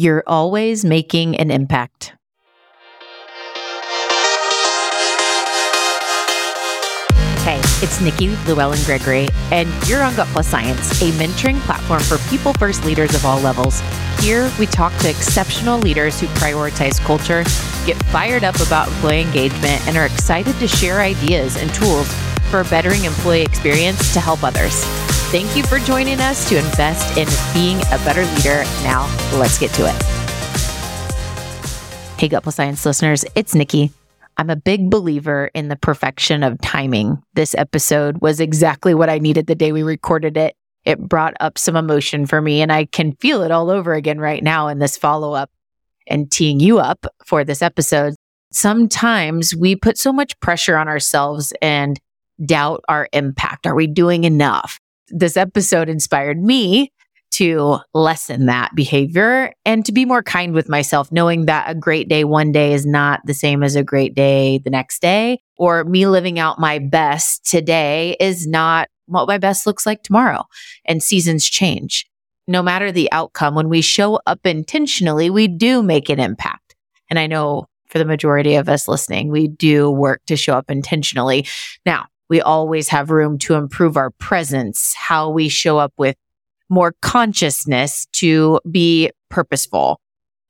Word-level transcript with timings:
You're 0.00 0.22
always 0.28 0.84
making 0.84 1.34
an 1.38 1.50
impact. 1.50 2.14
Hey, 7.42 7.58
it's 7.82 8.00
Nikki 8.00 8.28
Llewellyn 8.46 8.78
Gregory, 8.84 9.26
and 9.50 9.68
you're 9.88 10.04
on 10.04 10.14
Gut 10.14 10.28
Plus 10.28 10.46
Science, 10.46 11.02
a 11.02 11.10
mentoring 11.18 11.58
platform 11.62 12.00
for 12.02 12.18
people 12.30 12.52
first 12.60 12.84
leaders 12.84 13.12
of 13.16 13.26
all 13.26 13.40
levels. 13.40 13.80
Here, 14.20 14.48
we 14.56 14.66
talk 14.66 14.96
to 14.98 15.10
exceptional 15.10 15.80
leaders 15.80 16.20
who 16.20 16.28
prioritize 16.28 17.00
culture, 17.00 17.42
get 17.84 18.00
fired 18.12 18.44
up 18.44 18.60
about 18.60 18.86
employee 18.86 19.22
engagement, 19.22 19.84
and 19.88 19.96
are 19.96 20.06
excited 20.06 20.54
to 20.60 20.68
share 20.68 21.00
ideas 21.00 21.56
and 21.56 21.74
tools 21.74 22.06
for 22.52 22.62
bettering 22.62 23.04
employee 23.04 23.42
experience 23.42 24.12
to 24.12 24.20
help 24.20 24.44
others. 24.44 24.84
Thank 25.30 25.54
you 25.58 25.62
for 25.62 25.78
joining 25.80 26.20
us 26.20 26.48
to 26.48 26.56
invest 26.56 27.18
in 27.18 27.28
being 27.52 27.76
a 27.92 27.98
better 28.02 28.24
leader. 28.36 28.64
Now, 28.82 29.04
let's 29.38 29.58
get 29.58 29.70
to 29.74 29.82
it. 29.84 29.92
Hey, 32.18 32.28
Gut 32.28 32.44
Plus 32.44 32.54
Science 32.54 32.86
listeners, 32.86 33.26
it's 33.34 33.54
Nikki. 33.54 33.92
I'm 34.38 34.48
a 34.48 34.56
big 34.56 34.88
believer 34.88 35.50
in 35.52 35.68
the 35.68 35.76
perfection 35.76 36.42
of 36.42 36.58
timing. 36.62 37.22
This 37.34 37.54
episode 37.54 38.22
was 38.22 38.40
exactly 38.40 38.94
what 38.94 39.10
I 39.10 39.18
needed 39.18 39.48
the 39.48 39.54
day 39.54 39.70
we 39.70 39.82
recorded 39.82 40.38
it. 40.38 40.56
It 40.86 40.98
brought 40.98 41.34
up 41.40 41.58
some 41.58 41.76
emotion 41.76 42.24
for 42.24 42.40
me, 42.40 42.62
and 42.62 42.72
I 42.72 42.86
can 42.86 43.12
feel 43.16 43.42
it 43.42 43.50
all 43.50 43.68
over 43.68 43.92
again 43.92 44.20
right 44.20 44.42
now 44.42 44.68
in 44.68 44.78
this 44.78 44.96
follow 44.96 45.34
up 45.34 45.50
and 46.06 46.30
teeing 46.30 46.58
you 46.58 46.78
up 46.78 47.04
for 47.26 47.44
this 47.44 47.60
episode. 47.60 48.14
Sometimes 48.50 49.54
we 49.54 49.76
put 49.76 49.98
so 49.98 50.10
much 50.10 50.40
pressure 50.40 50.78
on 50.78 50.88
ourselves 50.88 51.52
and 51.60 52.00
doubt 52.46 52.82
our 52.88 53.10
impact. 53.12 53.66
Are 53.66 53.74
we 53.74 53.86
doing 53.86 54.24
enough? 54.24 54.80
This 55.10 55.36
episode 55.36 55.88
inspired 55.88 56.42
me 56.42 56.92
to 57.30 57.78
lessen 57.94 58.46
that 58.46 58.74
behavior 58.74 59.52
and 59.64 59.84
to 59.84 59.92
be 59.92 60.04
more 60.04 60.22
kind 60.22 60.54
with 60.54 60.68
myself, 60.68 61.12
knowing 61.12 61.46
that 61.46 61.70
a 61.70 61.74
great 61.74 62.08
day 62.08 62.24
one 62.24 62.52
day 62.52 62.72
is 62.72 62.86
not 62.86 63.20
the 63.26 63.34
same 63.34 63.62
as 63.62 63.76
a 63.76 63.84
great 63.84 64.14
day 64.14 64.58
the 64.58 64.70
next 64.70 65.00
day, 65.00 65.40
or 65.56 65.84
me 65.84 66.06
living 66.06 66.38
out 66.38 66.58
my 66.58 66.78
best 66.78 67.44
today 67.44 68.16
is 68.18 68.46
not 68.46 68.88
what 69.06 69.28
my 69.28 69.38
best 69.38 69.66
looks 69.66 69.86
like 69.86 70.02
tomorrow. 70.02 70.44
And 70.84 71.02
seasons 71.02 71.46
change. 71.48 72.06
No 72.46 72.62
matter 72.62 72.90
the 72.90 73.12
outcome, 73.12 73.54
when 73.54 73.68
we 73.68 73.82
show 73.82 74.20
up 74.26 74.40
intentionally, 74.44 75.28
we 75.28 75.48
do 75.48 75.82
make 75.82 76.08
an 76.08 76.18
impact. 76.18 76.74
And 77.10 77.18
I 77.18 77.26
know 77.26 77.66
for 77.88 77.98
the 77.98 78.04
majority 78.04 78.54
of 78.54 78.68
us 78.68 78.88
listening, 78.88 79.30
we 79.30 79.48
do 79.48 79.90
work 79.90 80.22
to 80.26 80.36
show 80.36 80.54
up 80.54 80.70
intentionally. 80.70 81.46
Now, 81.84 82.06
we 82.28 82.40
always 82.40 82.88
have 82.88 83.10
room 83.10 83.38
to 83.38 83.54
improve 83.54 83.96
our 83.96 84.10
presence, 84.10 84.94
how 84.94 85.30
we 85.30 85.48
show 85.48 85.78
up 85.78 85.92
with 85.96 86.16
more 86.68 86.94
consciousness 87.00 88.06
to 88.12 88.60
be 88.70 89.10
purposeful. 89.30 90.00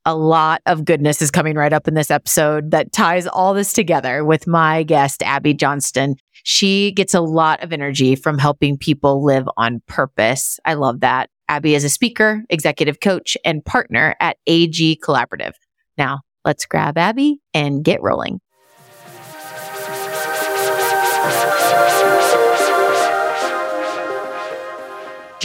A 0.05 0.17
lot 0.17 0.63
of 0.67 0.85
goodness 0.85 1.21
is 1.21 1.31
coming 1.31 1.55
right 1.57 1.73
up 1.73 1.87
in 1.87 1.95
this 1.95 2.11
episode 2.11 2.71
that 2.71 2.93
ties 2.93 3.27
all 3.27 3.53
this 3.55 3.73
together 3.73 4.25
with 4.25 4.47
my 4.47 4.83
guest, 4.83 5.23
Abbey 5.23 5.55
Johnston. 5.55 6.17
She 6.45 6.93
gets 6.93 7.15
a 7.15 7.21
lot 7.21 7.63
of 7.63 7.73
energy 7.73 8.17
from 8.17 8.39
helping 8.39 8.79
people 8.79 9.23
live 9.25 9.49
on 9.57 9.83
purpose. 9.87 10.59
I 10.65 10.75
love 10.75 11.01
that. 11.01 11.29
Abbey 11.49 11.75
is 11.75 11.85
a 11.85 11.89
speaker, 11.89 12.43
executive 12.49 13.01
coach, 13.01 13.37
and 13.45 13.65
partner 13.65 14.15
at 14.21 14.39
AG 14.47 14.99
Collaborative. 15.03 15.55
Now, 15.97 16.21
let's 16.45 16.65
grab 16.67 16.97
Abbey 16.97 17.41
and 17.53 17.85
get 17.85 18.03
rolling. 18.03 18.41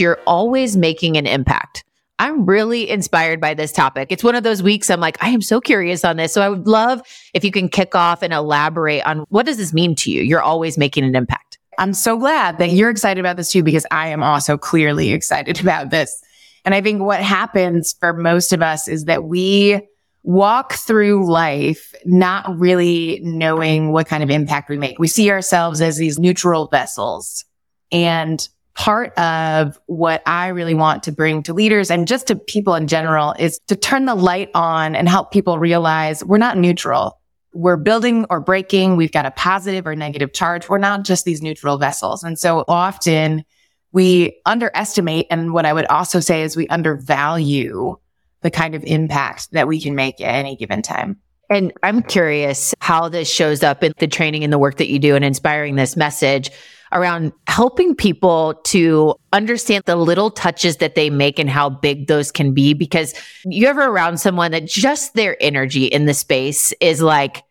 You're 0.00 0.20
always 0.26 0.76
making 0.76 1.16
an 1.16 1.26
impact. 1.26 1.84
I'm 2.18 2.46
really 2.46 2.88
inspired 2.88 3.40
by 3.40 3.54
this 3.54 3.72
topic. 3.72 4.08
It's 4.10 4.22
one 4.22 4.36
of 4.36 4.44
those 4.44 4.62
weeks 4.62 4.88
I'm 4.88 5.00
like, 5.00 5.16
I 5.22 5.30
am 5.30 5.42
so 5.42 5.60
curious 5.60 6.04
on 6.04 6.16
this. 6.16 6.32
So 6.32 6.42
I 6.42 6.48
would 6.48 6.66
love 6.66 7.02
if 7.34 7.44
you 7.44 7.50
can 7.50 7.68
kick 7.68 7.94
off 7.94 8.22
and 8.22 8.32
elaborate 8.32 9.04
on 9.04 9.24
what 9.30 9.46
does 9.46 9.56
this 9.56 9.72
mean 9.72 9.96
to 9.96 10.10
you? 10.10 10.22
You're 10.22 10.42
always 10.42 10.78
making 10.78 11.04
an 11.04 11.16
impact. 11.16 11.58
I'm 11.76 11.92
so 11.92 12.16
glad 12.16 12.58
that 12.58 12.70
you're 12.70 12.90
excited 12.90 13.18
about 13.18 13.36
this 13.36 13.50
too, 13.50 13.64
because 13.64 13.84
I 13.90 14.08
am 14.08 14.22
also 14.22 14.56
clearly 14.56 15.10
excited 15.12 15.60
about 15.60 15.90
this. 15.90 16.22
And 16.64 16.74
I 16.74 16.80
think 16.80 17.02
what 17.02 17.20
happens 17.20 17.94
for 17.98 18.12
most 18.12 18.52
of 18.52 18.62
us 18.62 18.88
is 18.88 19.06
that 19.06 19.24
we 19.24 19.80
walk 20.24 20.72
through 20.72 21.30
life 21.30 21.94
not 22.06 22.58
really 22.58 23.20
knowing 23.22 23.92
what 23.92 24.08
kind 24.08 24.22
of 24.22 24.30
impact 24.30 24.70
we 24.70 24.78
make. 24.78 24.98
We 24.98 25.06
see 25.06 25.30
ourselves 25.30 25.82
as 25.82 25.98
these 25.98 26.18
neutral 26.18 26.66
vessels. 26.68 27.44
And 27.92 28.46
part 28.74 29.16
of 29.18 29.78
what 29.86 30.22
I 30.26 30.48
really 30.48 30.74
want 30.74 31.04
to 31.04 31.12
bring 31.12 31.42
to 31.44 31.52
leaders 31.52 31.90
and 31.90 32.08
just 32.08 32.26
to 32.28 32.36
people 32.36 32.74
in 32.74 32.88
general 32.88 33.34
is 33.38 33.60
to 33.68 33.76
turn 33.76 34.06
the 34.06 34.14
light 34.14 34.50
on 34.54 34.96
and 34.96 35.08
help 35.08 35.30
people 35.30 35.58
realize 35.58 36.24
we're 36.24 36.38
not 36.38 36.56
neutral. 36.56 37.20
We're 37.52 37.76
building 37.76 38.26
or 38.30 38.40
breaking. 38.40 38.96
We've 38.96 39.12
got 39.12 39.26
a 39.26 39.30
positive 39.30 39.86
or 39.86 39.94
negative 39.94 40.32
charge. 40.32 40.68
We're 40.70 40.78
not 40.78 41.04
just 41.04 41.26
these 41.26 41.42
neutral 41.42 41.76
vessels. 41.76 42.24
And 42.24 42.38
so 42.38 42.64
often 42.66 43.44
we 43.92 44.40
underestimate. 44.46 45.26
And 45.30 45.52
what 45.52 45.66
I 45.66 45.72
would 45.72 45.86
also 45.86 46.18
say 46.18 46.42
is 46.42 46.56
we 46.56 46.66
undervalue 46.68 47.96
the 48.44 48.50
kind 48.50 48.76
of 48.76 48.84
impact 48.84 49.50
that 49.50 49.66
we 49.66 49.80
can 49.80 49.96
make 49.96 50.20
at 50.20 50.32
any 50.32 50.54
given 50.54 50.82
time. 50.82 51.18
And 51.50 51.72
I'm 51.82 52.02
curious 52.02 52.74
how 52.80 53.08
this 53.08 53.28
shows 53.28 53.62
up 53.62 53.82
in 53.82 53.92
the 53.98 54.06
training 54.06 54.44
and 54.44 54.52
the 54.52 54.58
work 54.58 54.76
that 54.76 54.88
you 54.88 54.98
do 54.98 55.16
and 55.16 55.24
inspiring 55.24 55.74
this 55.74 55.96
message 55.96 56.50
around 56.92 57.32
helping 57.48 57.94
people 57.94 58.54
to 58.64 59.14
understand 59.32 59.82
the 59.86 59.96
little 59.96 60.30
touches 60.30 60.76
that 60.76 60.94
they 60.94 61.10
make 61.10 61.38
and 61.38 61.50
how 61.50 61.68
big 61.68 62.06
those 62.06 62.30
can 62.30 62.54
be. 62.54 62.74
Because 62.74 63.14
you 63.44 63.66
ever 63.66 63.82
around 63.82 64.18
someone 64.18 64.52
that 64.52 64.66
just 64.66 65.14
their 65.14 65.36
energy 65.40 65.86
in 65.86 66.06
the 66.06 66.14
space 66.14 66.72
is 66.80 67.02
like, 67.02 67.42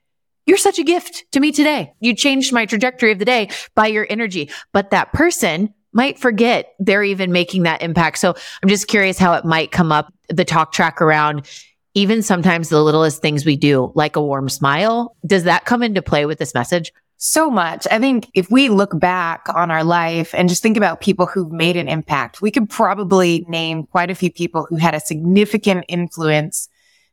you're 0.45 0.57
such 0.57 0.79
a 0.79 0.83
gift 0.83 1.25
to 1.31 1.39
me 1.39 1.51
today. 1.51 1.93
You 1.99 2.15
changed 2.15 2.53
my 2.53 2.65
trajectory 2.65 3.11
of 3.11 3.19
the 3.19 3.25
day 3.25 3.49
by 3.75 3.87
your 3.87 4.05
energy. 4.09 4.49
But 4.71 4.91
that 4.91 5.11
person 5.11 5.73
might 5.93 6.19
forget 6.19 6.73
they're 6.79 7.03
even 7.03 7.31
making 7.31 7.63
that 7.63 7.81
impact. 7.81 8.17
So 8.19 8.35
I'm 8.61 8.69
just 8.69 8.87
curious 8.87 9.17
how 9.17 9.33
it 9.33 9.45
might 9.45 9.71
come 9.71 9.91
up 9.91 10.13
the 10.29 10.45
talk 10.45 10.71
track 10.71 11.01
around 11.01 11.47
even 11.95 12.23
sometimes 12.23 12.69
the 12.69 12.81
littlest 12.81 13.21
things 13.21 13.45
we 13.45 13.55
do, 13.55 13.91
like 13.95 14.15
a 14.15 14.21
warm 14.21 14.49
smile. 14.49 15.15
Does 15.25 15.43
that 15.43 15.65
come 15.65 15.83
into 15.83 16.01
play 16.01 16.25
with 16.25 16.39
this 16.39 16.53
message? 16.53 16.91
So 17.17 17.49
much. 17.49 17.87
I 17.89 17.99
think 17.99 18.29
if 18.33 18.49
we 18.49 18.69
look 18.69 18.99
back 18.99 19.45
on 19.53 19.71
our 19.71 19.83
life 19.83 20.33
and 20.33 20.49
just 20.49 20.63
think 20.63 20.75
about 20.75 21.01
people 21.01 21.25
who've 21.25 21.51
made 21.51 21.77
an 21.77 21.87
impact, 21.87 22.41
we 22.41 22.51
could 22.51 22.69
probably 22.69 23.45
name 23.47 23.85
quite 23.85 24.09
a 24.09 24.15
few 24.15 24.31
people 24.31 24.65
who 24.69 24.75
had 24.75 24.95
a 24.95 24.99
significant 24.99 25.85
influence, 25.87 26.67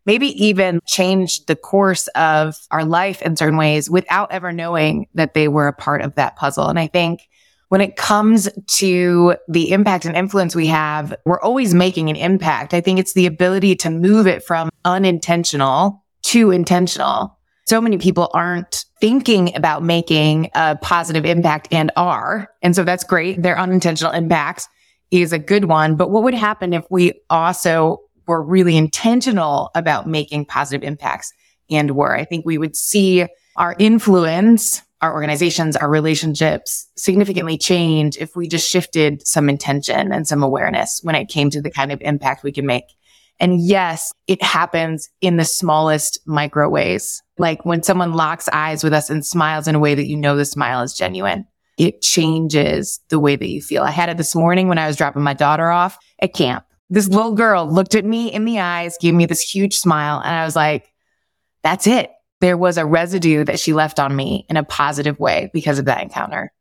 maybe 0.07 0.29
even 0.43 0.81
changed 0.87 1.47
the 1.47 1.55
course 1.55 2.09
of 2.09 2.57
our 2.71 2.85
life 2.85 3.23
in 3.23 3.37
certain 3.37 3.59
ways 3.59 3.89
without 3.89 4.33
ever 4.33 4.51
knowing 4.51 5.07
that 5.15 5.35
they 5.35 5.47
were 5.47 5.69
a 5.69 5.73
part 5.73 6.01
of 6.01 6.15
that 6.15 6.37
puzzle. 6.37 6.67
And 6.67 6.79
I 6.79 6.87
think 6.87 7.29
when 7.71 7.81
it 7.81 7.97
comes 7.97 8.49
to 8.67 9.35
the 9.49 9.73
impact 9.73 10.05
and 10.05 10.17
influence 10.17 10.55
we 10.55 10.69
have, 10.69 11.15
we're 11.25 11.41
always 11.41 11.75
making 11.75 12.11
an 12.11 12.17
impact. 12.17 12.75
I 12.75 12.81
think 12.81 13.01
it's 13.01 13.15
the 13.15 13.27
ability 13.27 13.75
to 13.77 13.91
move 13.91 14.29
it 14.29 14.45
from 14.45 14.69
unintentional 14.85 16.05
to 16.23 16.51
intentional 16.53 17.37
so 17.71 17.81
many 17.81 17.99
people 17.99 18.29
aren't 18.35 18.85
thinking 19.01 19.55
about 19.55 19.85
making 19.85 20.51
a 20.55 20.77
positive 20.83 21.25
impact 21.25 21.69
and 21.71 21.93
are. 21.95 22.49
And 22.63 22.75
so 22.75 22.83
that's 22.83 23.05
great. 23.05 23.41
Their 23.41 23.57
unintentional 23.57 24.11
impact 24.11 24.67
is 25.13 25.33
a 25.33 25.39
good 25.39 25.67
one. 25.67 25.95
But 25.95 26.11
what 26.11 26.25
would 26.25 26.35
happen 26.35 26.73
if 26.73 26.85
we 26.91 27.13
also 27.31 27.99
were 28.27 28.43
really 28.43 28.77
intentional 28.77 29.71
about 29.77 30.09
making 30.09 30.47
positive 30.47 30.83
impacts 30.83 31.33
and 31.71 31.93
were? 31.93 32.13
I 32.13 32.25
think 32.25 32.45
we 32.45 32.59
would 32.59 32.75
see 32.75 33.25
our 33.57 33.77
influence, 33.79 34.83
our 35.03 35.13
organizations, 35.13 35.77
our 35.77 35.89
relationships 35.89 36.89
significantly 36.97 37.57
change 37.57 38.17
if 38.19 38.37
we 38.37 38.47
just 38.49 38.69
shifted 38.69 39.27
some 39.27 39.49
intention 39.49 40.13
and 40.13 40.27
some 40.29 40.43
awareness 40.43 41.01
when 41.03 41.15
it 41.15 41.29
came 41.29 41.51
to 41.51 41.63
the 41.63 41.71
kind 41.71 41.91
of 41.91 42.01
impact 42.03 42.43
we 42.43 42.53
can 42.53 42.67
make. 42.67 42.85
And 43.39 43.59
yes, 43.59 44.13
it 44.27 44.43
happens 44.43 45.09
in 45.23 45.39
the 45.39 45.47
smallest 45.47 46.21
micro 46.27 46.69
ways. 46.69 47.23
Like 47.39 47.65
when 47.65 47.83
someone 47.83 48.13
locks 48.13 48.51
eyes 48.53 48.85
with 48.85 48.93
us 48.93 49.09
and 49.09 49.25
smiles 49.25 49.67
in 49.67 49.75
a 49.75 49.79
way 49.79 49.95
that 49.95 50.07
you 50.07 50.17
know 50.17 50.37
the 50.37 50.45
smile 50.45 50.83
is 50.83 50.93
genuine, 50.93 51.47
it 51.79 52.03
changes 52.03 53.01
the 53.09 53.19
way 53.19 53.37
that 53.37 53.49
you 53.49 53.63
feel. 53.63 53.83
I 53.83 53.91
had 53.91 54.11
it 54.11 54.19
this 54.19 54.35
morning 54.35 54.69
when 54.69 54.77
I 54.77 54.87
was 54.87 54.97
dropping 54.97 55.23
my 55.23 55.33
daughter 55.33 55.71
off 55.71 55.99
at 56.21 56.35
camp. 56.35 56.67
This 56.91 57.09
little 57.09 57.33
girl 57.33 57.73
looked 57.73 57.95
at 57.95 58.05
me 58.05 58.31
in 58.31 58.45
the 58.45 58.61
eyes, 58.61 58.99
gave 59.01 59.15
me 59.15 59.25
this 59.25 59.41
huge 59.41 59.77
smile. 59.77 60.21
And 60.21 60.35
I 60.35 60.45
was 60.45 60.57
like, 60.57 60.93
that's 61.63 61.87
it. 61.87 62.11
There 62.41 62.57
was 62.57 62.79
a 62.79 62.87
residue 62.87 63.45
that 63.45 63.61
she 63.61 63.73
left 63.73 64.01
on 64.01 64.15
me 64.15 64.47
in 64.49 64.57
a 64.57 64.65
positive 64.65 65.19
way 65.19 65.51
because 65.53 65.79
of 65.79 65.85
that 65.85 66.03
encounter. 66.03 66.53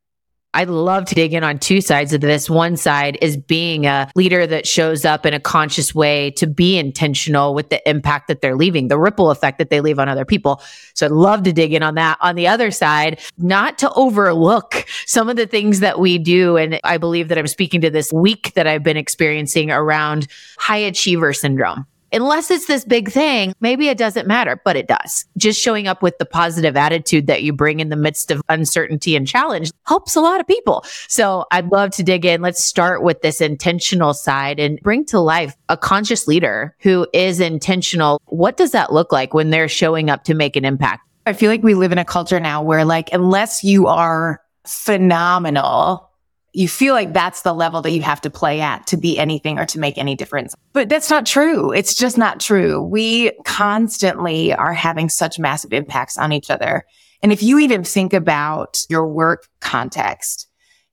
I'd 0.52 0.70
love 0.70 1.06
to 1.06 1.16
dig 1.16 1.34
in 1.34 1.44
on 1.44 1.60
two 1.60 1.80
sides 1.80 2.12
of 2.12 2.22
this. 2.22 2.50
One 2.50 2.76
side 2.76 3.20
is 3.22 3.38
being 3.38 3.86
a 3.86 4.10
leader 4.16 4.48
that 4.48 4.66
shows 4.66 5.06
up 5.06 5.28
in 5.28 5.34
a 5.36 5.40
conscious 5.40 5.94
way 5.94 6.31
to 6.31 6.48
be 6.48 6.78
intentional 6.78 7.54
with 7.54 7.70
the 7.70 7.88
impact 7.88 8.28
that 8.30 8.42
they're 8.42 8.56
leaving, 8.56 8.88
the 8.88 8.98
ripple 8.98 9.30
effect 9.30 9.60
that 9.60 9.70
they 9.70 9.80
leave 9.80 10.00
on 10.00 10.10
other 10.10 10.26
people. 10.26 10.64
So 10.96 11.06
I'd 11.06 11.12
love 11.12 11.44
to 11.44 11.54
dig 11.54 11.72
in 11.72 11.84
on 11.84 11.94
that. 11.96 12.18
On 12.20 12.34
the 12.34 12.48
other 12.48 12.72
side, 12.72 13.20
not 13.38 13.78
to 13.78 13.94
overlook 13.94 14.88
some 15.06 15.30
of 15.30 15.36
the 15.36 15.46
things 15.46 15.82
that 15.82 16.00
we 16.00 16.18
do. 16.18 16.58
And 16.58 16.80
I 16.84 16.98
believe 16.98 17.28
that 17.28 17.38
I'm 17.38 17.48
speaking 17.48 17.82
to 17.82 17.92
this 17.92 18.12
week 18.12 18.54
that 18.56 18.66
I've 18.66 18.84
been 18.84 18.98
experiencing 18.98 19.70
around 19.70 20.28
high 20.58 20.78
achiever 20.78 21.32
syndrome 21.32 21.86
unless 22.12 22.52
it's 22.52 22.66
this 22.66 22.86
big 22.86 23.12
thing, 23.12 23.54
maybe 23.60 23.88
it 23.88 23.98
doesn't 23.98 24.28
matter, 24.28 24.60
but 24.64 24.76
it 24.76 24.88
does. 24.88 25.26
Just 25.38 25.62
showing 25.62 25.88
up 25.88 26.02
with 26.02 26.18
the 26.18 26.26
positive 26.26 26.76
attitude 26.76 27.28
that 27.28 27.44
you 27.44 27.54
bring 27.54 27.80
in 27.80 27.90
the 27.90 27.96
midst 27.96 28.32
of 28.32 28.42
uncertainty 28.50 29.16
and 29.16 29.28
challenge 29.28 29.72
helps 29.86 30.16
a 30.16 30.22
lot 30.22 30.40
of 30.40 30.48
people. 30.48 30.84
So 31.08 31.46
I'd 31.52 31.72
love 31.72 31.92
to 31.92 32.04
dig 32.04 32.26
in. 32.26 32.42
Let's 32.42 32.64
start 32.64 33.04
with 33.04 33.22
this 33.22 33.42
intentional 33.42 34.14
side 34.14 34.60
and 34.60 34.80
bring 34.82 35.06
to 35.06 35.20
life 35.20 35.56
a 35.70 35.78
conscious 35.78 36.28
leader 36.28 36.76
who 36.80 37.08
is 37.14 37.40
intentional. 37.40 38.22
What 38.26 38.58
does 38.58 38.72
that 38.72 38.94
look 38.94 39.12
like 39.12 39.34
when 39.34 39.50
they're 39.50 39.68
showing 39.68 40.10
up 40.10 40.24
to 40.26 40.34
make 40.34 40.56
an 40.56 40.66
impact? 40.66 41.08
I 41.26 41.34
feel 41.34 41.52
like 41.52 41.64
we 41.64 41.76
live 41.76 41.92
in 41.92 41.98
a 41.98 42.06
culture 42.06 42.40
now 42.40 42.64
where 42.64 42.86
like, 42.86 43.14
unless 43.14 43.64
you 43.64 43.88
are 43.88 44.42
phenomenal, 44.66 46.09
you 46.54 46.68
feel 46.68 46.94
like 46.94 47.13
that's 47.13 47.44
the 47.44 47.54
level 47.54 47.81
that 47.81 47.92
you 47.92 48.01
have 48.01 48.22
to 48.22 48.30
play 48.30 48.62
at 48.62 48.88
to 48.88 48.98
be 48.98 49.18
anything 49.19 49.60
or 49.60 49.66
to 49.66 49.80
make 49.80 49.98
any 49.98 50.16
difference. 50.16 50.56
But 50.74 50.90
that's 50.90 51.10
not 51.10 51.25
true. 51.25 51.72
It's 51.72 51.94
just 51.94 52.18
not 52.18 52.40
true. 52.40 52.81
We 52.81 53.31
constantly 53.46 54.54
are 54.54 54.74
having 54.74 55.10
such 55.10 55.38
massive 55.40 55.74
impacts 55.74 56.18
on 56.18 56.31
each 56.31 56.50
other. 56.50 56.86
And 57.22 57.31
if 57.31 57.44
you 57.44 57.60
even 57.60 57.84
think 57.84 58.13
about 58.13 58.84
your 58.90 59.07
work 59.07 59.48
context, 59.60 60.48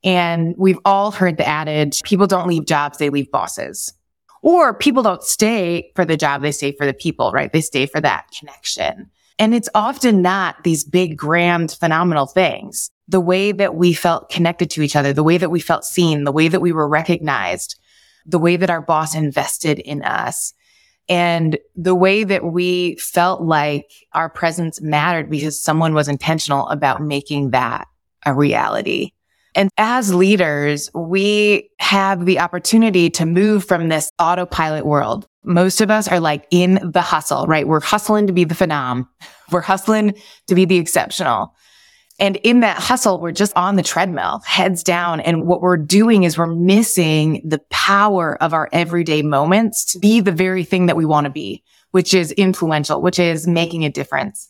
and 0.05 0.55
we've 0.58 0.79
all 0.85 1.11
heard 1.11 1.37
the 1.37 1.47
adage, 1.47 2.03
people 2.03 2.26
don't 2.26 2.49
leave 2.49 2.67
jobs, 2.67 2.99
they 2.99 3.11
leave 3.11 3.31
bosses. 3.31 3.93
Or 4.43 4.75
people 4.75 5.03
don't 5.03 5.23
stay 5.23 5.91
for 5.97 6.05
the 6.05 6.17
job, 6.17 6.43
they 6.43 6.53
stay 6.53 6.73
for 6.73 6.87
the 6.87 6.94
people, 6.94 7.32
right? 7.32 7.53
They 7.53 7.61
stay 7.61 7.87
for 7.87 8.00
that 8.00 8.26
connection. 8.38 9.11
And 9.38 9.55
it's 9.55 9.69
often 9.75 10.23
not 10.23 10.62
these 10.64 10.85
big, 10.85 11.17
grand, 11.17 11.73
phenomenal 11.73 12.26
things. 12.26 12.91
The 13.08 13.20
way 13.20 13.53
that 13.53 13.75
we 13.75 13.93
felt 13.93 14.31
connected 14.31 14.70
to 14.70 14.82
each 14.82 14.97
other, 14.97 15.12
the 15.12 15.23
way 15.23 15.38
that 15.38 15.50
we 15.50 15.61
felt 15.61 15.85
seen, 15.85 16.25
the 16.25 16.32
way 16.32 16.49
that 16.49 16.61
we 16.61 16.73
were 16.73 16.88
recognized, 16.88 17.79
the 18.25 18.38
way 18.38 18.56
that 18.56 18.70
our 18.70 18.82
boss 18.82 19.14
invested 19.14 19.79
in 19.79 20.03
us, 20.03 20.53
and 21.08 21.56
the 21.76 21.94
way 21.94 22.25
that 22.25 22.44
we 22.44 22.97
felt 22.97 23.43
like 23.43 23.91
our 24.12 24.29
presence 24.29 24.81
mattered 24.81 25.31
because 25.31 25.61
someone 25.61 25.94
was 25.94 26.08
intentional 26.08 26.67
about 26.69 27.00
making 27.00 27.50
that 27.50 27.87
a 28.25 28.35
reality. 28.35 29.12
And 29.55 29.70
as 29.79 30.12
leaders, 30.12 30.91
we 30.94 31.70
have 31.79 32.26
the 32.26 32.41
opportunity 32.41 33.08
to 33.11 33.25
move 33.25 33.64
from 33.64 33.88
this 33.88 34.11
autopilot 34.19 34.85
world. 34.85 35.26
Most 35.44 35.81
of 35.81 35.91
us 35.91 36.08
are 36.08 36.20
like 36.20 36.47
in 36.50 36.91
the 36.93 37.00
hustle, 37.00 37.47
right? 37.47 37.67
We're 37.67 37.81
hustling 37.81 38.26
to 38.26 38.35
be 38.35 38.44
the 38.44 38.55
phenom. 38.55 39.08
We're 39.50 39.62
hustling 39.62 40.14
to 40.49 40.55
be 40.55 40.67
the 40.67 40.76
exceptional. 40.76 41.55
And 42.19 42.37
in 42.37 42.61
that 42.61 42.79
hustle, 42.79 43.21
we're 43.21 43.33
just 43.33 43.55
on 43.57 43.77
the 43.77 43.83
treadmill, 43.83 44.41
heads 44.47 44.83
down. 44.83 45.21
And 45.21 45.47
what 45.47 45.61
we're 45.61 45.77
doing 45.77 46.25
is 46.25 46.39
we're 46.39 46.47
missing 46.47 47.43
the 47.45 47.59
power 47.71 48.43
of 48.43 48.55
our 48.55 48.69
everyday 48.73 49.23
moments 49.23 49.85
to 49.93 49.99
be 49.99 50.21
the 50.21 50.33
very 50.33 50.65
thing 50.65 50.87
that 50.87 50.97
we 50.97 51.05
want 51.05 51.27
to 51.27 51.31
be, 51.31 51.63
which 51.91 52.15
is 52.15 52.33
influential, 52.33 53.03
which 53.03 53.19
is 53.19 53.47
making 53.47 53.85
a 53.85 53.91
difference. 53.91 54.49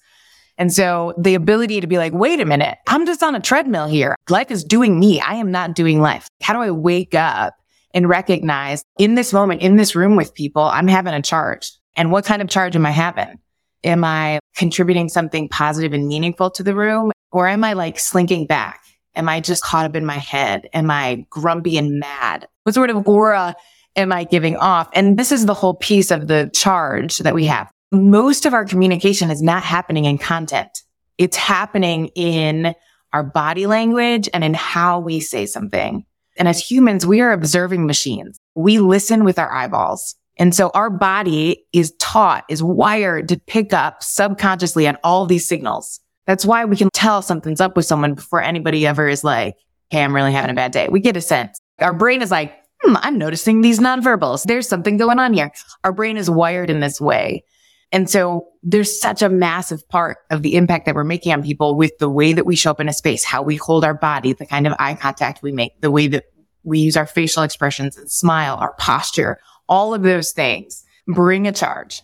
And 0.58 0.72
so 0.72 1.12
the 1.18 1.34
ability 1.34 1.80
to 1.80 1.86
be 1.86 1.98
like, 1.98 2.12
wait 2.14 2.40
a 2.40 2.44
minute, 2.44 2.78
I'm 2.86 3.04
just 3.04 3.22
on 3.22 3.34
a 3.34 3.40
treadmill 3.40 3.88
here. 3.88 4.16
Life 4.30 4.50
is 4.50 4.64
doing 4.64 4.98
me. 4.98 5.20
I 5.20 5.34
am 5.34 5.50
not 5.50 5.74
doing 5.74 6.00
life. 6.00 6.28
How 6.40 6.54
do 6.54 6.60
I 6.60 6.70
wake 6.70 7.14
up 7.14 7.54
and 7.92 8.08
recognize 8.08 8.84
in 8.98 9.16
this 9.16 9.32
moment, 9.32 9.60
in 9.60 9.76
this 9.76 9.94
room 9.94 10.16
with 10.16 10.34
people, 10.34 10.62
I'm 10.62 10.88
having 10.88 11.14
a 11.14 11.22
charge. 11.22 11.72
And 11.96 12.12
what 12.12 12.24
kind 12.24 12.42
of 12.42 12.48
charge 12.48 12.76
am 12.76 12.86
I 12.86 12.90
having? 12.90 13.38
Am 13.84 14.04
I 14.04 14.38
contributing 14.56 15.08
something 15.08 15.48
positive 15.48 15.92
and 15.92 16.08
meaningful 16.08 16.50
to 16.52 16.62
the 16.62 16.74
room? 16.74 17.10
Or 17.32 17.48
am 17.48 17.64
I 17.64 17.72
like 17.74 17.98
slinking 17.98 18.46
back? 18.46 18.80
Am 19.14 19.28
I 19.28 19.40
just 19.40 19.62
caught 19.62 19.86
up 19.86 19.96
in 19.96 20.04
my 20.04 20.18
head? 20.18 20.68
Am 20.72 20.90
I 20.90 21.26
grumpy 21.30 21.78
and 21.78 21.98
mad? 21.98 22.46
What 22.64 22.74
sort 22.74 22.90
of 22.90 23.08
aura 23.08 23.56
am 23.96 24.12
I 24.12 24.24
giving 24.24 24.56
off? 24.56 24.88
And 24.92 25.18
this 25.18 25.32
is 25.32 25.46
the 25.46 25.54
whole 25.54 25.74
piece 25.74 26.10
of 26.10 26.28
the 26.28 26.50
charge 26.52 27.18
that 27.18 27.34
we 27.34 27.46
have 27.46 27.70
most 27.92 28.46
of 28.46 28.54
our 28.54 28.64
communication 28.64 29.30
is 29.30 29.42
not 29.42 29.62
happening 29.62 30.04
in 30.04 30.18
content. 30.18 30.82
It's 31.18 31.36
happening 31.36 32.08
in 32.14 32.74
our 33.12 33.22
body 33.22 33.66
language 33.66 34.28
and 34.34 34.44
in 34.44 34.54
how 34.54 34.98
we 35.00 35.20
say 35.20 35.46
something. 35.46 36.04
And 36.36 36.48
as 36.48 36.70
humans, 36.70 37.06
we 37.06 37.20
are 37.20 37.32
observing 37.32 37.86
machines. 37.86 38.38
We 38.54 38.78
listen 38.78 39.24
with 39.24 39.38
our 39.38 39.50
eyeballs. 39.50 40.14
And 40.38 40.54
so 40.54 40.70
our 40.74 40.90
body 40.90 41.64
is 41.72 41.94
taught, 41.98 42.44
is 42.50 42.62
wired 42.62 43.28
to 43.30 43.40
pick 43.46 43.72
up 43.72 44.02
subconsciously 44.02 44.86
on 44.86 44.98
all 45.02 45.24
these 45.24 45.48
signals. 45.48 46.00
That's 46.26 46.44
why 46.44 46.64
we 46.64 46.76
can 46.76 46.90
tell 46.92 47.22
something's 47.22 47.60
up 47.60 47.76
with 47.76 47.86
someone 47.86 48.14
before 48.14 48.42
anybody 48.42 48.86
ever 48.86 49.08
is 49.08 49.24
like, 49.24 49.56
Hey, 49.90 50.02
I'm 50.02 50.14
really 50.14 50.32
having 50.32 50.50
a 50.50 50.54
bad 50.54 50.72
day. 50.72 50.88
We 50.88 51.00
get 51.00 51.16
a 51.16 51.20
sense. 51.20 51.60
Our 51.78 51.92
brain 51.92 52.20
is 52.20 52.30
like, 52.30 52.52
hmm, 52.82 52.96
I'm 52.98 53.18
noticing 53.18 53.60
these 53.60 53.78
nonverbals. 53.78 54.42
There's 54.42 54.68
something 54.68 54.96
going 54.96 55.18
on 55.18 55.32
here. 55.32 55.52
Our 55.84 55.92
brain 55.92 56.16
is 56.16 56.28
wired 56.28 56.70
in 56.70 56.80
this 56.80 57.00
way. 57.00 57.44
And 57.92 58.10
so 58.10 58.48
there's 58.62 59.00
such 59.00 59.22
a 59.22 59.28
massive 59.28 59.88
part 59.88 60.18
of 60.30 60.42
the 60.42 60.56
impact 60.56 60.86
that 60.86 60.94
we're 60.94 61.04
making 61.04 61.32
on 61.32 61.42
people 61.42 61.76
with 61.76 61.96
the 61.98 62.10
way 62.10 62.32
that 62.32 62.44
we 62.44 62.56
show 62.56 62.72
up 62.72 62.80
in 62.80 62.88
a 62.88 62.92
space, 62.92 63.24
how 63.24 63.42
we 63.42 63.56
hold 63.56 63.84
our 63.84 63.94
body, 63.94 64.32
the 64.32 64.46
kind 64.46 64.66
of 64.66 64.74
eye 64.78 64.94
contact 64.94 65.42
we 65.42 65.52
make, 65.52 65.80
the 65.80 65.90
way 65.90 66.08
that 66.08 66.24
we 66.64 66.80
use 66.80 66.96
our 66.96 67.06
facial 67.06 67.44
expressions 67.44 67.96
and 67.96 68.10
smile, 68.10 68.56
our 68.56 68.74
posture, 68.74 69.38
all 69.68 69.94
of 69.94 70.02
those 70.02 70.32
things 70.32 70.84
bring 71.06 71.46
a 71.46 71.52
charge 71.52 72.02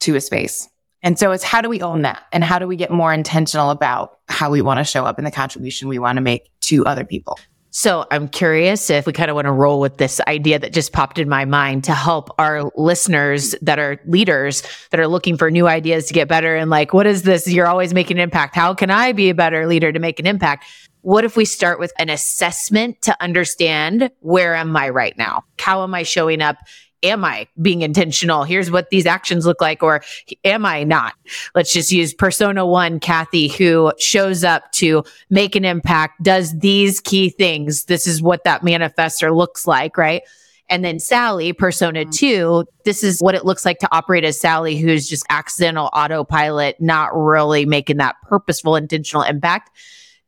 to 0.00 0.16
a 0.16 0.20
space. 0.20 0.68
And 1.02 1.18
so 1.18 1.30
it's 1.32 1.44
how 1.44 1.60
do 1.60 1.68
we 1.68 1.80
own 1.80 2.02
that? 2.02 2.24
And 2.32 2.42
how 2.42 2.58
do 2.58 2.66
we 2.66 2.76
get 2.76 2.90
more 2.90 3.12
intentional 3.12 3.70
about 3.70 4.18
how 4.28 4.50
we 4.50 4.62
want 4.62 4.78
to 4.78 4.84
show 4.84 5.04
up 5.04 5.18
and 5.18 5.26
the 5.26 5.30
contribution 5.30 5.88
we 5.88 5.98
want 5.98 6.16
to 6.16 6.22
make 6.22 6.50
to 6.62 6.84
other 6.86 7.04
people? 7.04 7.38
So 7.70 8.06
I'm 8.10 8.28
curious 8.28 8.88
if 8.88 9.06
we 9.06 9.12
kind 9.12 9.30
of 9.30 9.34
want 9.34 9.44
to 9.44 9.52
roll 9.52 9.78
with 9.78 9.98
this 9.98 10.20
idea 10.26 10.58
that 10.58 10.72
just 10.72 10.92
popped 10.92 11.18
in 11.18 11.28
my 11.28 11.44
mind 11.44 11.84
to 11.84 11.92
help 11.92 12.30
our 12.38 12.72
listeners 12.76 13.54
that 13.60 13.78
are 13.78 14.00
leaders 14.06 14.62
that 14.90 14.98
are 14.98 15.06
looking 15.06 15.36
for 15.36 15.50
new 15.50 15.68
ideas 15.68 16.06
to 16.06 16.14
get 16.14 16.28
better 16.28 16.56
and 16.56 16.70
like, 16.70 16.94
what 16.94 17.06
is 17.06 17.22
this? 17.22 17.46
You're 17.46 17.66
always 17.66 17.92
making 17.92 18.16
an 18.16 18.22
impact. 18.22 18.56
How 18.56 18.74
can 18.74 18.90
I 18.90 19.12
be 19.12 19.28
a 19.28 19.34
better 19.34 19.66
leader 19.66 19.92
to 19.92 19.98
make 19.98 20.18
an 20.18 20.26
impact? 20.26 20.64
What 21.02 21.24
if 21.24 21.36
we 21.36 21.44
start 21.44 21.78
with 21.78 21.92
an 21.98 22.08
assessment 22.08 23.02
to 23.02 23.16
understand 23.22 24.10
where 24.20 24.54
am 24.54 24.74
I 24.76 24.88
right 24.88 25.16
now? 25.16 25.44
How 25.60 25.84
am 25.84 25.94
I 25.94 26.02
showing 26.02 26.40
up 26.40 26.56
am 27.02 27.24
I 27.24 27.46
being 27.60 27.82
intentional? 27.82 28.44
Here's 28.44 28.70
what 28.70 28.90
these 28.90 29.06
actions 29.06 29.46
look 29.46 29.60
like, 29.60 29.82
or 29.82 30.02
am 30.44 30.66
I 30.66 30.84
not? 30.84 31.14
Let's 31.54 31.72
just 31.72 31.92
use 31.92 32.12
persona 32.14 32.66
one, 32.66 33.00
Kathy, 33.00 33.48
who 33.48 33.92
shows 33.98 34.44
up 34.44 34.70
to 34.72 35.04
make 35.30 35.56
an 35.56 35.64
impact, 35.64 36.22
does 36.22 36.58
these 36.58 37.00
key 37.00 37.30
things. 37.30 37.84
This 37.84 38.06
is 38.06 38.22
what 38.22 38.44
that 38.44 38.62
manifestor 38.62 39.34
looks 39.34 39.66
like, 39.66 39.96
right? 39.96 40.22
And 40.68 40.84
then 40.84 40.98
Sally, 40.98 41.52
persona 41.52 42.00
mm-hmm. 42.00 42.10
two, 42.10 42.64
this 42.84 43.02
is 43.02 43.20
what 43.20 43.34
it 43.34 43.44
looks 43.44 43.64
like 43.64 43.78
to 43.78 43.88
operate 43.90 44.24
as 44.24 44.38
Sally, 44.38 44.76
who's 44.76 45.08
just 45.08 45.24
accidental 45.30 45.88
autopilot, 45.92 46.80
not 46.80 47.16
really 47.16 47.64
making 47.64 47.96
that 47.98 48.16
purposeful, 48.22 48.76
intentional 48.76 49.22
impact. 49.22 49.70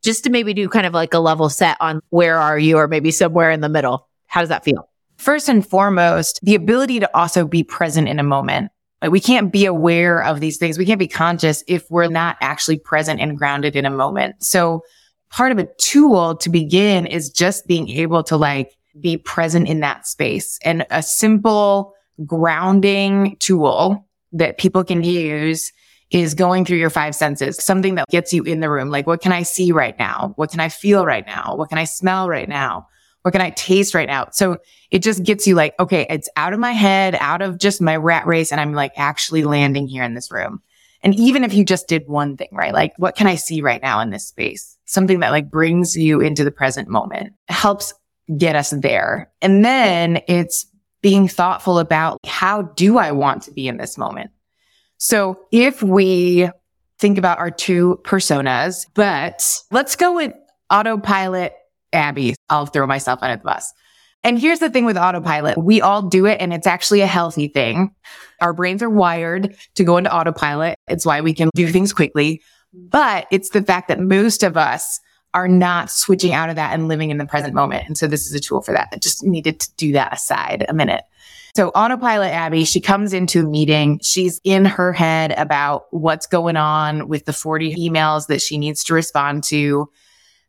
Just 0.01 0.23
to 0.23 0.31
maybe 0.31 0.55
do 0.55 0.67
kind 0.67 0.87
of 0.87 0.93
like 0.93 1.13
a 1.13 1.19
level 1.19 1.47
set 1.47 1.77
on 1.79 2.01
where 2.09 2.39
are 2.39 2.57
you, 2.57 2.77
or 2.77 2.87
maybe 2.87 3.11
somewhere 3.11 3.51
in 3.51 3.61
the 3.61 3.69
middle. 3.69 4.07
How 4.25 4.39
does 4.39 4.49
that 4.49 4.63
feel? 4.63 4.90
First 5.21 5.49
and 5.49 5.63
foremost, 5.63 6.39
the 6.41 6.55
ability 6.55 6.99
to 6.99 7.15
also 7.15 7.45
be 7.45 7.63
present 7.63 8.07
in 8.07 8.17
a 8.17 8.23
moment. 8.23 8.71
Like 9.03 9.11
we 9.11 9.19
can't 9.19 9.51
be 9.51 9.65
aware 9.65 10.23
of 10.23 10.39
these 10.39 10.57
things. 10.57 10.79
We 10.79 10.85
can't 10.85 10.97
be 10.97 11.07
conscious 11.07 11.63
if 11.67 11.85
we're 11.91 12.07
not 12.07 12.37
actually 12.41 12.79
present 12.79 13.21
and 13.21 13.37
grounded 13.37 13.75
in 13.75 13.85
a 13.85 13.91
moment. 13.91 14.43
So 14.43 14.81
part 15.29 15.51
of 15.51 15.59
a 15.59 15.67
tool 15.77 16.37
to 16.37 16.49
begin 16.49 17.05
is 17.05 17.29
just 17.29 17.67
being 17.67 17.87
able 17.89 18.23
to 18.23 18.35
like 18.35 18.75
be 18.99 19.15
present 19.15 19.67
in 19.67 19.81
that 19.81 20.07
space 20.07 20.57
and 20.63 20.87
a 20.89 21.03
simple 21.03 21.93
grounding 22.25 23.37
tool 23.39 24.07
that 24.31 24.57
people 24.57 24.83
can 24.83 25.03
use 25.03 25.71
is 26.09 26.33
going 26.33 26.65
through 26.65 26.79
your 26.79 26.89
five 26.89 27.13
senses, 27.13 27.63
something 27.63 27.93
that 27.93 28.07
gets 28.09 28.33
you 28.33 28.41
in 28.41 28.59
the 28.59 28.71
room. 28.71 28.89
Like, 28.89 29.05
what 29.05 29.21
can 29.21 29.33
I 29.33 29.43
see 29.43 29.71
right 29.71 29.97
now? 29.99 30.33
What 30.35 30.49
can 30.49 30.59
I 30.59 30.69
feel 30.69 31.05
right 31.05 31.27
now? 31.27 31.53
What 31.57 31.69
can 31.69 31.77
I 31.77 31.83
smell 31.83 32.27
right 32.27 32.49
now? 32.49 32.87
What 33.21 33.31
can 33.31 33.41
I 33.41 33.51
taste 33.51 33.93
right 33.93 34.07
now? 34.07 34.29
So 34.31 34.57
it 34.89 34.99
just 35.03 35.23
gets 35.23 35.45
you 35.45 35.55
like, 35.55 35.73
okay, 35.79 36.05
it's 36.09 36.29
out 36.35 36.53
of 36.53 36.59
my 36.59 36.71
head, 36.71 37.15
out 37.19 37.41
of 37.41 37.57
just 37.57 37.81
my 37.81 37.95
rat 37.95 38.25
race. 38.25 38.51
And 38.51 38.59
I'm 38.59 38.73
like 38.73 38.93
actually 38.97 39.43
landing 39.43 39.87
here 39.87 40.03
in 40.03 40.15
this 40.15 40.31
room. 40.31 40.61
And 41.03 41.15
even 41.15 41.43
if 41.43 41.53
you 41.53 41.65
just 41.65 41.87
did 41.87 42.07
one 42.07 42.37
thing, 42.37 42.49
right? 42.51 42.73
Like, 42.73 42.93
what 42.97 43.15
can 43.15 43.27
I 43.27 43.35
see 43.35 43.61
right 43.61 43.81
now 43.81 44.01
in 44.01 44.11
this 44.11 44.27
space? 44.27 44.77
Something 44.85 45.19
that 45.21 45.31
like 45.31 45.49
brings 45.49 45.95
you 45.95 46.21
into 46.21 46.43
the 46.43 46.51
present 46.51 46.87
moment 46.87 47.33
helps 47.47 47.93
get 48.37 48.55
us 48.55 48.69
there. 48.71 49.31
And 49.41 49.65
then 49.65 50.21
it's 50.27 50.65
being 51.01 51.27
thoughtful 51.27 51.79
about 51.79 52.19
how 52.25 52.61
do 52.61 52.97
I 52.97 53.11
want 53.11 53.43
to 53.43 53.51
be 53.51 53.67
in 53.67 53.77
this 53.77 53.97
moment? 53.97 54.31
So 54.97 55.39
if 55.51 55.81
we 55.81 56.49
think 56.99 57.17
about 57.17 57.39
our 57.39 57.49
two 57.49 57.99
personas, 58.03 58.85
but 58.93 59.43
let's 59.71 59.95
go 59.95 60.15
with 60.15 60.33
autopilot 60.69 61.53
Abbey. 61.93 62.35
I'll 62.49 62.65
throw 62.65 62.87
myself 62.87 63.19
under 63.21 63.37
the 63.37 63.43
bus. 63.43 63.73
And 64.23 64.39
here's 64.39 64.59
the 64.59 64.69
thing 64.69 64.85
with 64.85 64.97
autopilot. 64.97 65.57
We 65.57 65.81
all 65.81 66.03
do 66.03 66.25
it 66.27 66.39
and 66.39 66.53
it's 66.53 66.67
actually 66.67 67.01
a 67.01 67.07
healthy 67.07 67.47
thing. 67.47 67.95
Our 68.39 68.53
brains 68.53 68.83
are 68.83 68.89
wired 68.89 69.55
to 69.75 69.83
go 69.83 69.97
into 69.97 70.15
autopilot. 70.15 70.77
It's 70.87 71.05
why 71.05 71.21
we 71.21 71.33
can 71.33 71.49
do 71.55 71.67
things 71.67 71.91
quickly. 71.91 72.41
But 72.73 73.27
it's 73.31 73.49
the 73.49 73.63
fact 73.63 73.87
that 73.87 73.99
most 73.99 74.43
of 74.43 74.57
us 74.57 74.99
are 75.33 75.47
not 75.47 75.89
switching 75.89 76.33
out 76.33 76.49
of 76.49 76.55
that 76.57 76.73
and 76.73 76.87
living 76.87 77.09
in 77.09 77.17
the 77.17 77.25
present 77.25 77.53
moment. 77.53 77.87
And 77.87 77.97
so 77.97 78.05
this 78.05 78.27
is 78.27 78.33
a 78.33 78.39
tool 78.39 78.61
for 78.61 78.73
that. 78.73 78.89
I 78.91 78.97
just 78.97 79.23
needed 79.23 79.59
to 79.61 79.75
do 79.75 79.93
that 79.93 80.13
aside 80.13 80.65
a 80.67 80.73
minute. 80.73 81.03
So 81.55 81.69
autopilot 81.69 82.31
Abbey, 82.31 82.63
she 82.63 82.79
comes 82.79 83.13
into 83.13 83.41
a 83.41 83.49
meeting. 83.49 83.99
She's 84.01 84.39
in 84.43 84.65
her 84.65 84.93
head 84.93 85.33
about 85.37 85.85
what's 85.91 86.27
going 86.27 86.57
on 86.57 87.07
with 87.07 87.25
the 87.25 87.33
40 87.33 87.75
emails 87.75 88.27
that 88.27 88.41
she 88.41 88.57
needs 88.57 88.83
to 88.85 88.93
respond 88.93 89.43
to. 89.45 89.89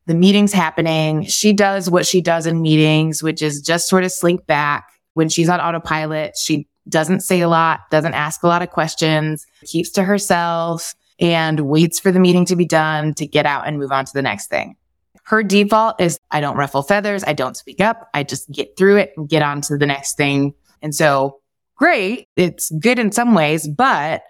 The 0.07 0.15
meeting's 0.15 0.53
happening. 0.53 1.25
She 1.27 1.53
does 1.53 1.89
what 1.89 2.07
she 2.07 2.21
does 2.21 2.47
in 2.47 2.61
meetings, 2.61 3.23
which 3.23 3.43
is 3.43 3.61
just 3.61 3.89
sort 3.89 4.05
of 4.05 4.13
slink 4.13 4.47
back. 4.47 4.89
When 5.15 5.29
she's 5.29 5.49
on 5.49 5.61
autopilot, 5.61 6.37
she 6.37 6.67
doesn't 6.89 7.21
say 7.21 7.41
a 7.41 7.49
lot, 7.49 7.81
doesn't 7.91 8.15
ask 8.15 8.43
a 8.43 8.49
lot 8.49 8.63
of 8.63 8.71
questions, 8.71 9.47
keeps 9.65 9.91
to 9.91 10.03
herself 10.03 10.95
and 11.21 11.61
waits 11.61 12.01
for 12.01 12.11
the 12.11 12.19
meeting 12.19 12.45
to 12.47 12.57
be 12.57 12.67
done 12.67 13.15
to 13.15 13.27
get 13.27 13.47
out 13.47 13.67
and 13.67 13.79
move 13.79 13.93
on 13.93 14.05
to 14.05 14.13
the 14.13 14.23
next 14.23 14.49
thing. 14.49 14.77
Her 15.25 15.43
default 15.43 16.01
is 16.01 16.19
I 16.31 16.41
don't 16.41 16.57
ruffle 16.57 16.83
feathers. 16.83 17.23
I 17.25 17.33
don't 17.33 17.57
speak 17.57 17.81
up. 17.81 18.09
I 18.13 18.25
just 18.25 18.51
get 18.51 18.77
through 18.77 18.97
it 18.97 19.13
and 19.17 19.29
get 19.29 19.43
on 19.43 19.61
to 19.63 19.77
the 19.77 19.87
next 19.87 20.17
thing. 20.17 20.55
And 20.81 20.95
so 20.95 21.41
great. 21.77 22.29
It's 22.37 22.71
good 22.73 22.99
in 22.99 23.13
some 23.13 23.35
ways, 23.35 23.69
but 23.69 24.23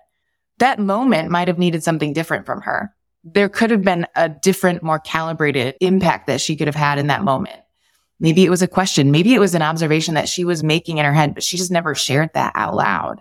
that 0.59 0.79
moment 0.79 1.31
might 1.31 1.49
have 1.49 1.59
needed 1.59 1.83
something 1.83 2.13
different 2.13 2.45
from 2.45 2.61
her. 2.61 2.95
There 3.25 3.49
could 3.49 3.71
have 3.71 3.83
been 3.83 4.07
a 4.17 4.29
different, 4.29 4.83
more 4.83 4.99
calibrated 4.99 5.77
impact 5.81 6.27
that 6.27 6.41
she 6.41 6.57
could 6.57 6.67
have 6.67 6.75
had 6.75 6.99
in 6.99 7.07
that 7.07 7.23
moment. 7.23 7.57
Maybe 8.19 8.45
it 8.45 8.51
was 8.51 8.63
a 8.63 8.69
question. 8.69 9.11
Maybe 9.11 9.35
it 9.35 9.41
was 9.41 9.55
an 9.55 9.63
observation 9.63 10.15
that 10.15 10.29
she 10.29 10.45
was 10.45 10.63
making 10.63 10.99
in 10.99 11.05
her 11.05 11.13
head, 11.13 11.35
but 11.35 11.43
she 11.43 11.57
just 11.57 11.71
never 11.71 11.95
shared 11.95 12.31
that 12.35 12.53
out 12.55 12.75
loud. 12.75 13.21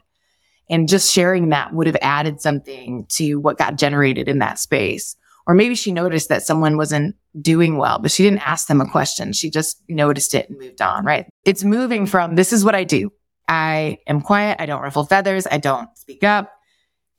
And 0.69 0.87
just 0.87 1.11
sharing 1.11 1.49
that 1.49 1.73
would 1.73 1.87
have 1.87 1.97
added 2.01 2.39
something 2.39 3.05
to 3.09 3.35
what 3.37 3.57
got 3.57 3.77
generated 3.77 4.27
in 4.27 4.39
that 4.39 4.59
space. 4.59 5.15
Or 5.47 5.55
maybe 5.55 5.75
she 5.75 5.91
noticed 5.91 6.29
that 6.29 6.43
someone 6.43 6.77
wasn't 6.77 7.15
doing 7.41 7.77
well, 7.77 7.99
but 7.99 8.11
she 8.11 8.23
didn't 8.23 8.47
ask 8.47 8.67
them 8.67 8.79
a 8.79 8.89
question. 8.89 9.33
She 9.33 9.49
just 9.49 9.81
noticed 9.89 10.35
it 10.35 10.49
and 10.49 10.59
moved 10.59 10.81
on, 10.81 11.03
right? 11.03 11.27
It's 11.45 11.63
moving 11.63 12.05
from 12.05 12.35
this 12.35 12.53
is 12.53 12.63
what 12.63 12.75
I 12.75 12.83
do. 12.83 13.11
I 13.47 13.97
am 14.07 14.21
quiet. 14.21 14.57
I 14.61 14.65
don't 14.65 14.81
ruffle 14.81 15.03
feathers. 15.03 15.47
I 15.49 15.57
don't 15.57 15.89
speak 15.97 16.23
up 16.23 16.51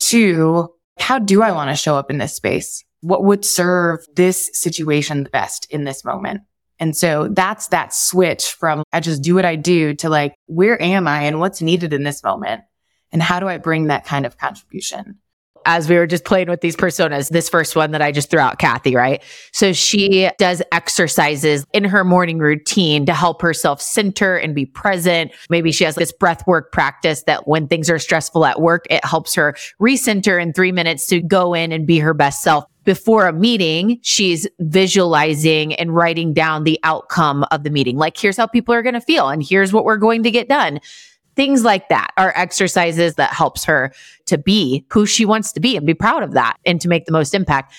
to 0.00 0.72
how 1.02 1.18
do 1.18 1.42
I 1.42 1.52
want 1.52 1.70
to 1.70 1.76
show 1.76 1.96
up 1.96 2.10
in 2.10 2.18
this 2.18 2.34
space? 2.34 2.84
What 3.00 3.24
would 3.24 3.44
serve 3.44 4.06
this 4.14 4.50
situation 4.52 5.24
the 5.24 5.30
best 5.30 5.66
in 5.70 5.84
this 5.84 6.04
moment? 6.04 6.42
And 6.78 6.96
so 6.96 7.28
that's 7.28 7.68
that 7.68 7.92
switch 7.92 8.52
from 8.52 8.82
I 8.92 9.00
just 9.00 9.22
do 9.22 9.34
what 9.34 9.44
I 9.44 9.56
do 9.56 9.94
to 9.94 10.08
like, 10.08 10.34
where 10.46 10.80
am 10.80 11.06
I 11.06 11.22
and 11.22 11.40
what's 11.40 11.60
needed 11.60 11.92
in 11.92 12.04
this 12.04 12.22
moment? 12.22 12.62
And 13.10 13.22
how 13.22 13.40
do 13.40 13.48
I 13.48 13.58
bring 13.58 13.88
that 13.88 14.04
kind 14.04 14.24
of 14.24 14.38
contribution? 14.38 15.18
As 15.66 15.88
we 15.88 15.96
were 15.96 16.06
just 16.06 16.24
playing 16.24 16.48
with 16.48 16.60
these 16.60 16.76
personas, 16.76 17.28
this 17.28 17.48
first 17.48 17.76
one 17.76 17.92
that 17.92 18.02
I 18.02 18.12
just 18.12 18.30
threw 18.30 18.40
out, 18.40 18.58
Kathy, 18.58 18.94
right? 18.94 19.22
So 19.52 19.72
she 19.72 20.30
does 20.38 20.62
exercises 20.72 21.66
in 21.72 21.84
her 21.84 22.04
morning 22.04 22.38
routine 22.38 23.06
to 23.06 23.14
help 23.14 23.42
herself 23.42 23.80
center 23.80 24.36
and 24.36 24.54
be 24.54 24.66
present. 24.66 25.32
Maybe 25.50 25.72
she 25.72 25.84
has 25.84 25.94
this 25.94 26.12
breath 26.12 26.46
work 26.46 26.72
practice 26.72 27.22
that 27.24 27.46
when 27.46 27.68
things 27.68 27.90
are 27.90 27.98
stressful 27.98 28.44
at 28.44 28.60
work, 28.60 28.86
it 28.90 29.04
helps 29.04 29.34
her 29.34 29.54
recenter 29.80 30.40
in 30.40 30.52
three 30.52 30.72
minutes 30.72 31.06
to 31.06 31.20
go 31.20 31.54
in 31.54 31.72
and 31.72 31.86
be 31.86 31.98
her 31.98 32.14
best 32.14 32.42
self. 32.42 32.64
Before 32.84 33.28
a 33.28 33.32
meeting, 33.32 34.00
she's 34.02 34.48
visualizing 34.58 35.72
and 35.74 35.94
writing 35.94 36.32
down 36.32 36.64
the 36.64 36.80
outcome 36.82 37.44
of 37.52 37.62
the 37.62 37.70
meeting. 37.70 37.96
Like, 37.96 38.16
here's 38.16 38.36
how 38.36 38.48
people 38.48 38.74
are 38.74 38.82
going 38.82 38.94
to 38.94 39.00
feel, 39.00 39.28
and 39.28 39.40
here's 39.40 39.72
what 39.72 39.84
we're 39.84 39.98
going 39.98 40.24
to 40.24 40.32
get 40.32 40.48
done 40.48 40.80
things 41.36 41.64
like 41.64 41.88
that 41.88 42.10
are 42.16 42.32
exercises 42.36 43.14
that 43.14 43.32
helps 43.32 43.64
her 43.64 43.92
to 44.26 44.38
be 44.38 44.84
who 44.90 45.06
she 45.06 45.24
wants 45.24 45.52
to 45.52 45.60
be 45.60 45.76
and 45.76 45.86
be 45.86 45.94
proud 45.94 46.22
of 46.22 46.32
that 46.32 46.56
and 46.64 46.80
to 46.80 46.88
make 46.88 47.06
the 47.06 47.12
most 47.12 47.34
impact. 47.34 47.72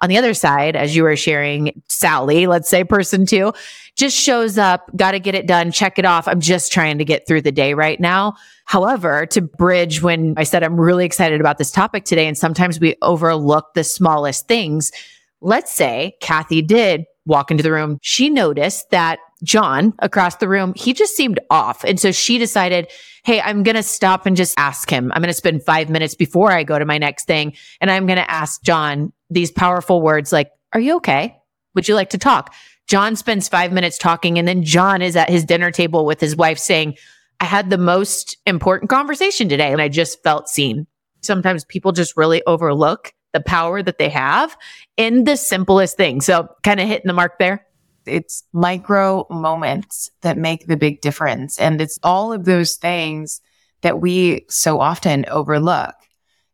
On 0.00 0.08
the 0.08 0.16
other 0.16 0.32
side 0.32 0.76
as 0.76 0.94
you 0.94 1.02
were 1.02 1.16
sharing 1.16 1.82
sally 1.88 2.46
let's 2.46 2.68
say 2.68 2.84
person 2.84 3.26
two 3.26 3.52
just 3.96 4.16
shows 4.16 4.56
up 4.56 4.88
got 4.94 5.10
to 5.10 5.18
get 5.18 5.34
it 5.34 5.48
done 5.48 5.72
check 5.72 5.98
it 5.98 6.04
off. 6.04 6.28
I'm 6.28 6.40
just 6.40 6.70
trying 6.70 6.98
to 6.98 7.04
get 7.04 7.26
through 7.26 7.42
the 7.42 7.50
day 7.50 7.74
right 7.74 7.98
now. 7.98 8.36
However 8.64 9.26
to 9.26 9.40
bridge 9.40 10.00
when 10.00 10.34
i 10.36 10.44
said 10.44 10.62
i'm 10.62 10.80
really 10.80 11.04
excited 11.04 11.40
about 11.40 11.58
this 11.58 11.72
topic 11.72 12.04
today 12.04 12.28
and 12.28 12.38
sometimes 12.38 12.78
we 12.78 12.94
overlook 13.02 13.74
the 13.74 13.82
smallest 13.82 14.46
things 14.46 14.92
let's 15.40 15.72
say 15.72 16.14
kathy 16.20 16.62
did 16.62 17.04
walk 17.28 17.50
into 17.50 17.62
the 17.62 17.70
room. 17.70 17.98
She 18.02 18.30
noticed 18.30 18.90
that 18.90 19.20
John 19.42 19.94
across 20.00 20.36
the 20.36 20.48
room, 20.48 20.72
he 20.74 20.92
just 20.92 21.16
seemed 21.16 21.38
off. 21.50 21.84
And 21.84 21.98
so 21.98 22.12
she 22.12 22.38
decided, 22.38 22.90
Hey, 23.24 23.40
I'm 23.40 23.62
going 23.62 23.76
to 23.76 23.82
stop 23.82 24.26
and 24.26 24.36
just 24.36 24.58
ask 24.58 24.88
him. 24.88 25.12
I'm 25.12 25.20
going 25.20 25.28
to 25.28 25.34
spend 25.34 25.62
five 25.62 25.90
minutes 25.90 26.14
before 26.14 26.50
I 26.50 26.64
go 26.64 26.78
to 26.78 26.84
my 26.84 26.98
next 26.98 27.26
thing. 27.26 27.54
And 27.80 27.90
I'm 27.90 28.06
going 28.06 28.18
to 28.18 28.30
ask 28.30 28.62
John 28.62 29.12
these 29.30 29.50
powerful 29.50 30.00
words 30.02 30.32
like, 30.32 30.50
Are 30.72 30.80
you 30.80 30.96
okay? 30.96 31.36
Would 31.74 31.88
you 31.88 31.94
like 31.94 32.10
to 32.10 32.18
talk? 32.18 32.54
John 32.88 33.16
spends 33.16 33.48
five 33.48 33.72
minutes 33.72 33.98
talking. 33.98 34.38
And 34.38 34.48
then 34.48 34.64
John 34.64 35.02
is 35.02 35.14
at 35.14 35.30
his 35.30 35.44
dinner 35.44 35.70
table 35.70 36.06
with 36.06 36.20
his 36.20 36.34
wife 36.34 36.58
saying, 36.58 36.96
I 37.40 37.44
had 37.44 37.70
the 37.70 37.78
most 37.78 38.36
important 38.46 38.90
conversation 38.90 39.48
today 39.48 39.70
and 39.70 39.80
I 39.80 39.88
just 39.88 40.22
felt 40.22 40.48
seen. 40.48 40.86
Sometimes 41.20 41.64
people 41.64 41.92
just 41.92 42.16
really 42.16 42.42
overlook 42.46 43.12
the 43.32 43.40
power 43.40 43.82
that 43.82 43.98
they 43.98 44.08
have 44.08 44.56
in 44.96 45.24
the 45.24 45.36
simplest 45.36 45.96
thing. 45.96 46.20
So 46.20 46.48
kind 46.64 46.80
of 46.80 46.88
hitting 46.88 47.06
the 47.06 47.12
mark 47.12 47.38
there. 47.38 47.66
It's 48.08 48.44
micro 48.52 49.26
moments 49.30 50.10
that 50.22 50.38
make 50.38 50.66
the 50.66 50.76
big 50.76 51.00
difference. 51.00 51.58
And 51.58 51.80
it's 51.80 51.98
all 52.02 52.32
of 52.32 52.44
those 52.44 52.76
things 52.76 53.40
that 53.82 54.00
we 54.00 54.44
so 54.48 54.80
often 54.80 55.24
overlook. 55.28 55.94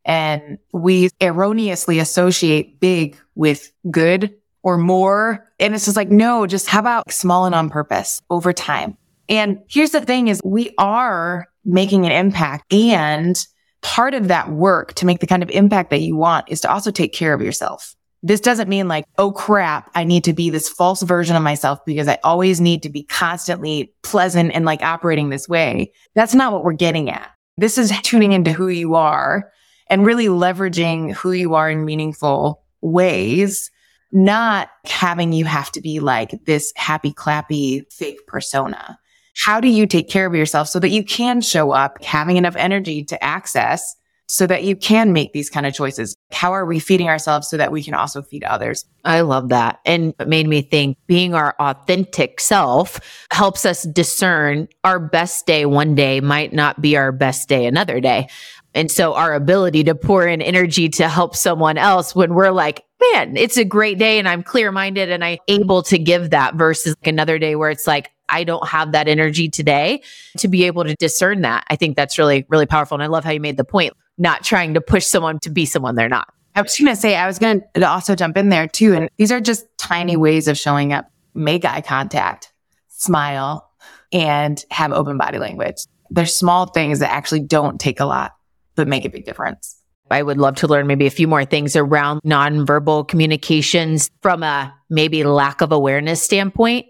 And 0.04 0.58
we 0.72 1.08
erroneously 1.20 1.98
associate 1.98 2.78
big 2.80 3.16
with 3.34 3.72
good 3.90 4.34
or 4.62 4.76
more. 4.76 5.50
And 5.58 5.74
it's 5.74 5.86
just 5.86 5.96
like, 5.96 6.10
no, 6.10 6.46
just 6.46 6.66
how 6.66 6.80
about 6.80 7.12
small 7.12 7.46
and 7.46 7.54
on 7.54 7.70
purpose 7.70 8.20
over 8.28 8.52
time? 8.52 8.96
And 9.28 9.60
here's 9.68 9.90
the 9.90 10.00
thing 10.02 10.28
is 10.28 10.40
we 10.44 10.74
are 10.76 11.46
making 11.64 12.04
an 12.04 12.12
impact 12.12 12.72
and 12.72 13.46
part 13.80 14.14
of 14.14 14.28
that 14.28 14.50
work 14.50 14.94
to 14.94 15.06
make 15.06 15.20
the 15.20 15.26
kind 15.26 15.42
of 15.42 15.50
impact 15.50 15.90
that 15.90 16.00
you 16.00 16.16
want 16.16 16.50
is 16.50 16.60
to 16.62 16.70
also 16.70 16.90
take 16.90 17.12
care 17.12 17.34
of 17.34 17.40
yourself. 17.40 17.94
This 18.26 18.40
doesn't 18.40 18.70
mean 18.70 18.88
like, 18.88 19.04
oh 19.18 19.32
crap, 19.32 19.90
I 19.94 20.02
need 20.02 20.24
to 20.24 20.32
be 20.32 20.48
this 20.48 20.66
false 20.66 21.02
version 21.02 21.36
of 21.36 21.42
myself 21.42 21.78
because 21.84 22.08
I 22.08 22.18
always 22.24 22.58
need 22.58 22.82
to 22.84 22.88
be 22.88 23.02
constantly 23.02 23.92
pleasant 24.02 24.52
and 24.54 24.64
like 24.64 24.80
operating 24.80 25.28
this 25.28 25.46
way. 25.46 25.92
That's 26.14 26.34
not 26.34 26.50
what 26.50 26.64
we're 26.64 26.72
getting 26.72 27.10
at. 27.10 27.30
This 27.58 27.76
is 27.76 27.92
tuning 28.02 28.32
into 28.32 28.50
who 28.50 28.68
you 28.68 28.94
are 28.94 29.52
and 29.90 30.06
really 30.06 30.28
leveraging 30.28 31.12
who 31.12 31.32
you 31.32 31.52
are 31.52 31.68
in 31.68 31.84
meaningful 31.84 32.64
ways, 32.80 33.70
not 34.10 34.70
having 34.86 35.34
you 35.34 35.44
have 35.44 35.70
to 35.72 35.82
be 35.82 36.00
like 36.00 36.30
this 36.46 36.72
happy, 36.76 37.12
clappy, 37.12 37.82
fake 37.92 38.26
persona. 38.26 38.98
How 39.36 39.60
do 39.60 39.68
you 39.68 39.86
take 39.86 40.08
care 40.08 40.24
of 40.24 40.34
yourself 40.34 40.68
so 40.68 40.78
that 40.78 40.88
you 40.88 41.04
can 41.04 41.42
show 41.42 41.72
up 41.72 42.02
having 42.02 42.38
enough 42.38 42.56
energy 42.56 43.04
to 43.04 43.22
access 43.22 43.96
so 44.28 44.46
that 44.46 44.64
you 44.64 44.74
can 44.76 45.12
make 45.12 45.32
these 45.32 45.50
kind 45.50 45.66
of 45.66 45.74
choices. 45.74 46.16
How 46.32 46.52
are 46.52 46.64
we 46.64 46.78
feeding 46.78 47.08
ourselves 47.08 47.48
so 47.48 47.56
that 47.56 47.72
we 47.72 47.82
can 47.82 47.94
also 47.94 48.22
feed 48.22 48.44
others? 48.44 48.84
I 49.04 49.20
love 49.20 49.50
that. 49.50 49.80
And 49.84 50.14
it 50.18 50.28
made 50.28 50.48
me 50.48 50.62
think 50.62 50.96
being 51.06 51.34
our 51.34 51.54
authentic 51.58 52.40
self 52.40 53.00
helps 53.30 53.66
us 53.66 53.82
discern 53.82 54.68
our 54.82 54.98
best 54.98 55.46
day 55.46 55.66
one 55.66 55.94
day 55.94 56.20
might 56.20 56.52
not 56.52 56.80
be 56.80 56.96
our 56.96 57.12
best 57.12 57.48
day 57.48 57.66
another 57.66 58.00
day. 58.00 58.28
And 58.74 58.90
so 58.90 59.14
our 59.14 59.34
ability 59.34 59.84
to 59.84 59.94
pour 59.94 60.26
in 60.26 60.42
energy 60.42 60.88
to 60.90 61.08
help 61.08 61.36
someone 61.36 61.78
else 61.78 62.14
when 62.14 62.34
we're 62.34 62.50
like, 62.50 62.84
man, 63.12 63.36
it's 63.36 63.56
a 63.56 63.64
great 63.64 63.98
day 63.98 64.18
and 64.18 64.28
I'm 64.28 64.42
clear 64.42 64.72
minded 64.72 65.10
and 65.10 65.24
I'm 65.24 65.38
able 65.48 65.82
to 65.84 65.98
give 65.98 66.30
that 66.30 66.56
versus 66.56 66.96
another 67.04 67.38
day 67.38 67.54
where 67.54 67.70
it's 67.70 67.86
like, 67.86 68.10
I 68.28 68.44
don't 68.44 68.66
have 68.66 68.92
that 68.92 69.06
energy 69.06 69.48
today 69.48 70.02
to 70.38 70.48
be 70.48 70.64
able 70.64 70.84
to 70.84 70.94
discern 70.96 71.42
that. 71.42 71.64
I 71.68 71.76
think 71.76 71.94
that's 71.96 72.18
really, 72.18 72.46
really 72.48 72.66
powerful. 72.66 72.96
And 72.96 73.02
I 73.02 73.06
love 73.06 73.24
how 73.24 73.30
you 73.30 73.40
made 73.40 73.56
the 73.56 73.64
point 73.64 73.92
not 74.16 74.42
trying 74.42 74.74
to 74.74 74.80
push 74.80 75.04
someone 75.06 75.38
to 75.40 75.50
be 75.50 75.66
someone 75.66 75.94
they're 75.94 76.08
not. 76.08 76.32
I 76.56 76.62
was 76.62 76.78
going 76.78 76.94
to 76.94 76.96
say, 76.96 77.16
I 77.16 77.26
was 77.26 77.38
going 77.38 77.62
to 77.74 77.88
also 77.88 78.14
jump 78.14 78.36
in 78.36 78.48
there 78.48 78.68
too. 78.68 78.94
And 78.94 79.10
these 79.16 79.32
are 79.32 79.40
just 79.40 79.66
tiny 79.76 80.16
ways 80.16 80.48
of 80.48 80.56
showing 80.56 80.92
up. 80.92 81.10
Make 81.34 81.64
eye 81.64 81.80
contact, 81.80 82.52
smile, 82.88 83.68
and 84.12 84.64
have 84.70 84.92
open 84.92 85.18
body 85.18 85.38
language. 85.38 85.78
They're 86.10 86.26
small 86.26 86.66
things 86.66 87.00
that 87.00 87.10
actually 87.10 87.40
don't 87.40 87.80
take 87.80 87.98
a 87.98 88.04
lot, 88.04 88.32
but 88.74 88.88
make 88.88 89.04
a 89.04 89.08
big 89.08 89.24
difference. 89.24 89.76
I 90.10 90.22
would 90.22 90.38
love 90.38 90.56
to 90.56 90.66
learn 90.66 90.86
maybe 90.86 91.06
a 91.06 91.10
few 91.10 91.26
more 91.26 91.44
things 91.44 91.76
around 91.76 92.20
nonverbal 92.22 93.08
communications 93.08 94.10
from 94.20 94.42
a 94.42 94.74
maybe 94.90 95.24
lack 95.24 95.60
of 95.60 95.72
awareness 95.72 96.22
standpoint. 96.22 96.86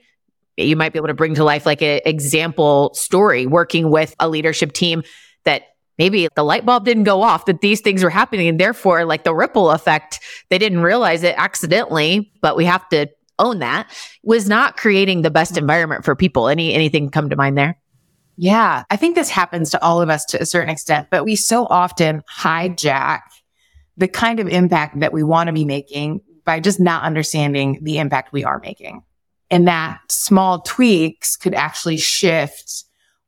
You 0.56 0.76
might 0.76 0.92
be 0.92 0.98
able 0.98 1.08
to 1.08 1.14
bring 1.14 1.34
to 1.36 1.44
life 1.44 1.66
like 1.66 1.82
an 1.82 2.00
example 2.04 2.92
story 2.94 3.46
working 3.46 3.90
with 3.90 4.14
a 4.18 4.28
leadership 4.28 4.72
team 4.72 5.02
that 5.44 5.62
maybe 5.98 6.28
the 6.34 6.42
light 6.42 6.66
bulb 6.66 6.84
didn't 6.84 7.04
go 7.04 7.22
off 7.22 7.46
that 7.46 7.60
these 7.60 7.80
things 7.80 8.02
were 8.02 8.10
happening 8.10 8.48
and 8.48 8.58
therefore 8.58 9.04
like 9.04 9.24
the 9.24 9.34
ripple 9.34 9.70
effect 9.70 10.20
they 10.48 10.58
didn't 10.58 10.80
realize 10.80 11.22
it 11.22 11.34
accidentally 11.38 12.32
but 12.40 12.56
we 12.56 12.64
have 12.64 12.88
to 12.88 13.06
own 13.38 13.60
that 13.60 13.88
was 14.22 14.48
not 14.48 14.76
creating 14.76 15.22
the 15.22 15.30
best 15.30 15.56
environment 15.56 16.04
for 16.04 16.14
people 16.16 16.48
any 16.48 16.72
anything 16.72 17.10
come 17.10 17.30
to 17.30 17.36
mind 17.36 17.56
there 17.56 17.78
yeah 18.36 18.84
i 18.90 18.96
think 18.96 19.14
this 19.14 19.30
happens 19.30 19.70
to 19.70 19.82
all 19.82 20.00
of 20.00 20.10
us 20.10 20.24
to 20.24 20.40
a 20.40 20.46
certain 20.46 20.70
extent 20.70 21.08
but 21.10 21.24
we 21.24 21.36
so 21.36 21.66
often 21.66 22.22
hijack 22.30 23.20
the 23.96 24.08
kind 24.08 24.40
of 24.40 24.48
impact 24.48 24.98
that 25.00 25.12
we 25.12 25.22
want 25.22 25.46
to 25.46 25.52
be 25.52 25.64
making 25.64 26.20
by 26.44 26.60
just 26.60 26.80
not 26.80 27.04
understanding 27.04 27.78
the 27.82 27.98
impact 27.98 28.32
we 28.32 28.44
are 28.44 28.58
making 28.60 29.02
and 29.50 29.68
that 29.68 30.00
small 30.10 30.60
tweaks 30.62 31.36
could 31.36 31.54
actually 31.54 31.96
shift 31.96 32.84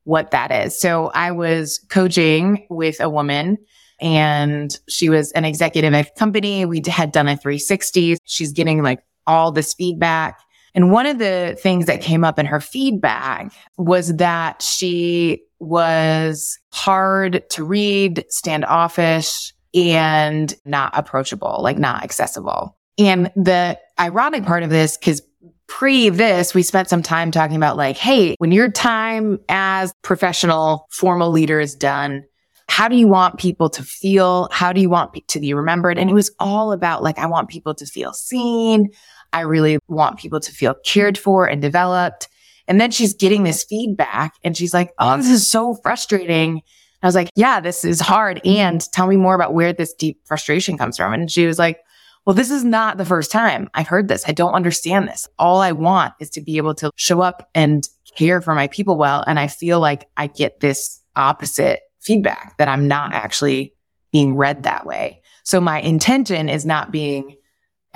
what 0.06 0.30
that 0.30 0.52
is. 0.52 0.78
So 0.78 1.10
I 1.14 1.32
was 1.32 1.84
coaching 1.90 2.66
with 2.70 3.00
a 3.00 3.10
woman 3.10 3.58
and 4.00 4.76
she 4.88 5.08
was 5.08 5.32
an 5.32 5.44
executive 5.44 5.92
at 5.94 6.08
a 6.08 6.10
company. 6.18 6.64
We 6.64 6.82
had 6.86 7.12
done 7.12 7.28
a 7.28 7.36
360. 7.36 8.18
She's 8.24 8.52
getting 8.52 8.82
like 8.82 9.00
all 9.26 9.50
this 9.50 9.74
feedback. 9.74 10.38
And 10.76 10.92
one 10.92 11.06
of 11.06 11.18
the 11.18 11.56
things 11.58 11.86
that 11.86 12.02
came 12.02 12.22
up 12.22 12.38
in 12.38 12.46
her 12.46 12.60
feedback 12.60 13.50
was 13.78 14.14
that 14.16 14.60
she 14.60 15.42
was 15.58 16.58
hard 16.70 17.48
to 17.50 17.64
read, 17.64 18.26
standoffish, 18.28 19.54
and 19.74 20.54
not 20.66 20.92
approachable, 20.96 21.60
like 21.62 21.78
not 21.78 22.04
accessible. 22.04 22.76
And 22.98 23.32
the 23.36 23.78
ironic 23.98 24.44
part 24.44 24.62
of 24.62 24.70
this, 24.70 24.98
because 24.98 25.22
pre 25.66 26.10
this, 26.10 26.54
we 26.54 26.62
spent 26.62 26.88
some 26.88 27.02
time 27.02 27.30
talking 27.30 27.56
about 27.56 27.78
like, 27.78 27.96
hey, 27.96 28.34
when 28.38 28.52
your 28.52 28.70
time 28.70 29.38
as 29.48 29.94
professional 30.02 30.86
formal 30.90 31.30
leader 31.30 31.58
is 31.58 31.74
done, 31.74 32.24
how 32.68 32.88
do 32.88 32.96
you 32.96 33.08
want 33.08 33.38
people 33.38 33.70
to 33.70 33.82
feel? 33.82 34.48
How 34.52 34.72
do 34.72 34.80
you 34.80 34.90
want 34.90 35.26
to 35.28 35.40
be 35.40 35.54
remembered? 35.54 35.98
And 35.98 36.10
it 36.10 36.14
was 36.14 36.30
all 36.38 36.72
about 36.72 37.02
like, 37.02 37.18
I 37.18 37.26
want 37.26 37.48
people 37.48 37.74
to 37.76 37.86
feel 37.86 38.12
seen. 38.12 38.90
I 39.32 39.40
really 39.40 39.78
want 39.88 40.18
people 40.18 40.40
to 40.40 40.52
feel 40.52 40.74
cared 40.84 41.18
for 41.18 41.46
and 41.46 41.60
developed. 41.60 42.28
And 42.68 42.80
then 42.80 42.90
she's 42.90 43.14
getting 43.14 43.44
this 43.44 43.64
feedback 43.64 44.34
and 44.42 44.56
she's 44.56 44.74
like, 44.74 44.92
Oh, 44.98 45.16
this 45.16 45.30
is 45.30 45.50
so 45.50 45.74
frustrating. 45.74 46.62
I 47.02 47.06
was 47.06 47.14
like, 47.14 47.30
yeah, 47.36 47.60
this 47.60 47.84
is 47.84 48.00
hard. 48.00 48.40
And 48.44 48.80
tell 48.92 49.06
me 49.06 49.16
more 49.16 49.34
about 49.34 49.54
where 49.54 49.72
this 49.72 49.92
deep 49.92 50.20
frustration 50.24 50.76
comes 50.78 50.96
from. 50.96 51.12
And 51.12 51.30
she 51.30 51.46
was 51.46 51.58
like, 51.58 51.78
well, 52.24 52.34
this 52.34 52.50
is 52.50 52.64
not 52.64 52.98
the 52.98 53.04
first 53.04 53.30
time 53.30 53.70
I've 53.74 53.86
heard 53.86 54.08
this. 54.08 54.24
I 54.26 54.32
don't 54.32 54.54
understand 54.54 55.06
this. 55.06 55.28
All 55.38 55.60
I 55.60 55.70
want 55.70 56.14
is 56.18 56.30
to 56.30 56.40
be 56.40 56.56
able 56.56 56.74
to 56.76 56.90
show 56.96 57.20
up 57.20 57.48
and 57.54 57.88
care 58.16 58.40
for 58.40 58.54
my 58.54 58.66
people 58.66 58.96
well. 58.96 59.22
And 59.26 59.38
I 59.38 59.46
feel 59.46 59.78
like 59.78 60.08
I 60.16 60.26
get 60.26 60.58
this 60.58 61.00
opposite 61.14 61.80
feedback 62.00 62.56
that 62.58 62.66
I'm 62.66 62.88
not 62.88 63.12
actually 63.12 63.74
being 64.10 64.34
read 64.34 64.64
that 64.64 64.86
way. 64.86 65.22
So 65.44 65.60
my 65.60 65.80
intention 65.80 66.48
is 66.48 66.66
not 66.66 66.90
being 66.90 67.36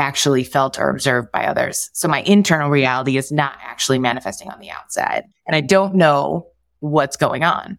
actually 0.00 0.42
felt 0.42 0.80
or 0.80 0.88
observed 0.88 1.30
by 1.30 1.45
others. 1.45 1.90
So 1.92 2.09
my 2.09 2.23
internal 2.23 2.71
reality 2.71 3.16
is 3.16 3.30
not 3.30 3.52
actually 3.62 3.99
manifesting 3.99 4.50
on 4.50 4.59
the 4.59 4.71
outside. 4.71 5.25
And 5.47 5.54
I 5.54 5.61
don't 5.61 5.95
know 5.95 6.49
what's 6.80 7.16
going 7.16 7.45
on. 7.45 7.78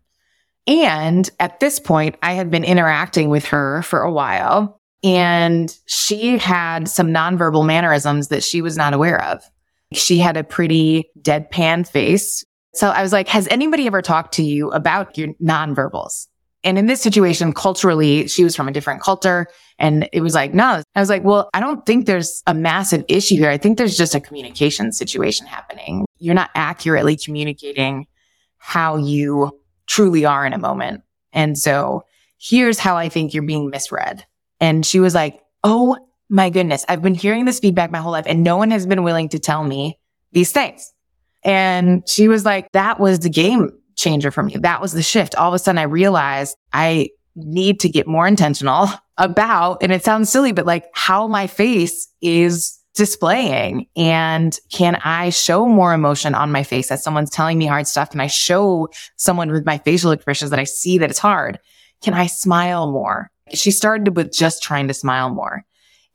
And 0.67 1.29
at 1.39 1.59
this 1.59 1.79
point, 1.79 2.15
I 2.21 2.33
had 2.33 2.51
been 2.51 2.63
interacting 2.63 3.29
with 3.29 3.45
her 3.45 3.81
for 3.81 4.01
a 4.01 4.11
while 4.11 4.79
and 5.03 5.75
she 5.87 6.37
had 6.37 6.87
some 6.87 7.07
nonverbal 7.07 7.65
mannerisms 7.65 8.27
that 8.27 8.43
she 8.43 8.61
was 8.61 8.77
not 8.77 8.93
aware 8.93 9.21
of. 9.23 9.43
She 9.91 10.19
had 10.19 10.37
a 10.37 10.43
pretty 10.43 11.09
deadpan 11.19 11.87
face. 11.87 12.45
So 12.75 12.89
I 12.89 13.01
was 13.01 13.11
like, 13.11 13.27
has 13.29 13.47
anybody 13.49 13.87
ever 13.87 14.03
talked 14.03 14.35
to 14.35 14.43
you 14.43 14.69
about 14.71 15.17
your 15.17 15.29
nonverbals? 15.43 16.27
And 16.63 16.77
in 16.77 16.85
this 16.85 17.01
situation, 17.01 17.53
culturally, 17.53 18.27
she 18.27 18.43
was 18.43 18.55
from 18.55 18.67
a 18.67 18.71
different 18.71 19.01
culture. 19.01 19.47
And 19.79 20.07
it 20.13 20.21
was 20.21 20.35
like, 20.35 20.53
no, 20.53 20.83
I 20.95 20.99
was 20.99 21.09
like, 21.09 21.23
well, 21.23 21.49
I 21.53 21.59
don't 21.59 21.85
think 21.85 22.05
there's 22.05 22.43
a 22.45 22.53
massive 22.53 23.03
issue 23.07 23.35
here. 23.35 23.49
I 23.49 23.57
think 23.57 23.77
there's 23.77 23.97
just 23.97 24.13
a 24.13 24.19
communication 24.19 24.91
situation 24.91 25.47
happening. 25.47 26.05
You're 26.19 26.35
not 26.35 26.51
accurately 26.53 27.17
communicating 27.17 28.05
how 28.57 28.97
you 28.97 29.59
truly 29.87 30.23
are 30.23 30.45
in 30.45 30.53
a 30.53 30.59
moment. 30.59 31.01
And 31.33 31.57
so 31.57 32.03
here's 32.39 32.77
how 32.77 32.95
I 32.95 33.09
think 33.09 33.33
you're 33.33 33.43
being 33.43 33.69
misread. 33.69 34.25
And 34.59 34.85
she 34.85 34.99
was 34.99 35.15
like, 35.15 35.41
Oh 35.63 35.97
my 36.29 36.49
goodness, 36.49 36.85
I've 36.87 37.01
been 37.01 37.15
hearing 37.15 37.45
this 37.45 37.59
feedback 37.59 37.91
my 37.91 37.99
whole 37.99 38.13
life 38.13 38.25
and 38.27 38.43
no 38.43 38.57
one 38.57 38.71
has 38.71 38.85
been 38.85 39.03
willing 39.03 39.29
to 39.29 39.39
tell 39.39 39.63
me 39.63 39.99
these 40.31 40.51
things. 40.51 40.93
And 41.43 42.07
she 42.07 42.27
was 42.27 42.45
like, 42.45 42.71
that 42.71 42.99
was 42.99 43.19
the 43.19 43.29
game 43.29 43.71
changer 43.95 44.31
for 44.31 44.43
me. 44.43 44.55
That 44.57 44.81
was 44.81 44.93
the 44.93 45.03
shift. 45.03 45.36
All 45.36 45.50
of 45.50 45.53
a 45.53 45.60
sudden 45.60 45.79
I 45.79 45.83
realized 45.83 46.57
I 46.74 47.10
need 47.36 47.79
to 47.81 47.89
get 47.89 48.07
more 48.07 48.27
intentional 48.27 48.89
about, 49.17 49.83
and 49.83 49.91
it 49.91 50.03
sounds 50.03 50.29
silly, 50.29 50.51
but 50.51 50.65
like 50.65 50.86
how 50.93 51.27
my 51.27 51.48
face 51.48 52.07
is 52.21 52.79
displaying 52.94 53.87
and 53.96 54.57
can 54.72 54.96
I 55.03 55.29
show 55.29 55.65
more 55.65 55.94
emotion 55.94 56.35
on 56.35 56.51
my 56.51 56.63
face 56.63 56.92
as 56.92 57.03
someone's 57.03 57.29
telling 57.29 57.57
me 57.57 57.65
hard 57.65 57.87
stuff? 57.87 58.11
Can 58.11 58.20
I 58.20 58.27
show 58.27 58.89
someone 59.15 59.51
with 59.51 59.65
my 59.65 59.77
facial 59.77 60.11
expressions 60.11 60.51
that 60.51 60.59
I 60.59 60.65
see 60.65 60.98
that 60.98 61.09
it's 61.09 61.20
hard? 61.20 61.59
Can 62.01 62.13
I 62.13 62.27
smile 62.27 62.92
more? 62.92 63.31
She 63.53 63.72
started 63.72 64.15
with 64.15 64.33
just 64.33 64.61
trying 64.61 64.87
to 64.89 64.94
smile 64.94 65.29
more 65.29 65.63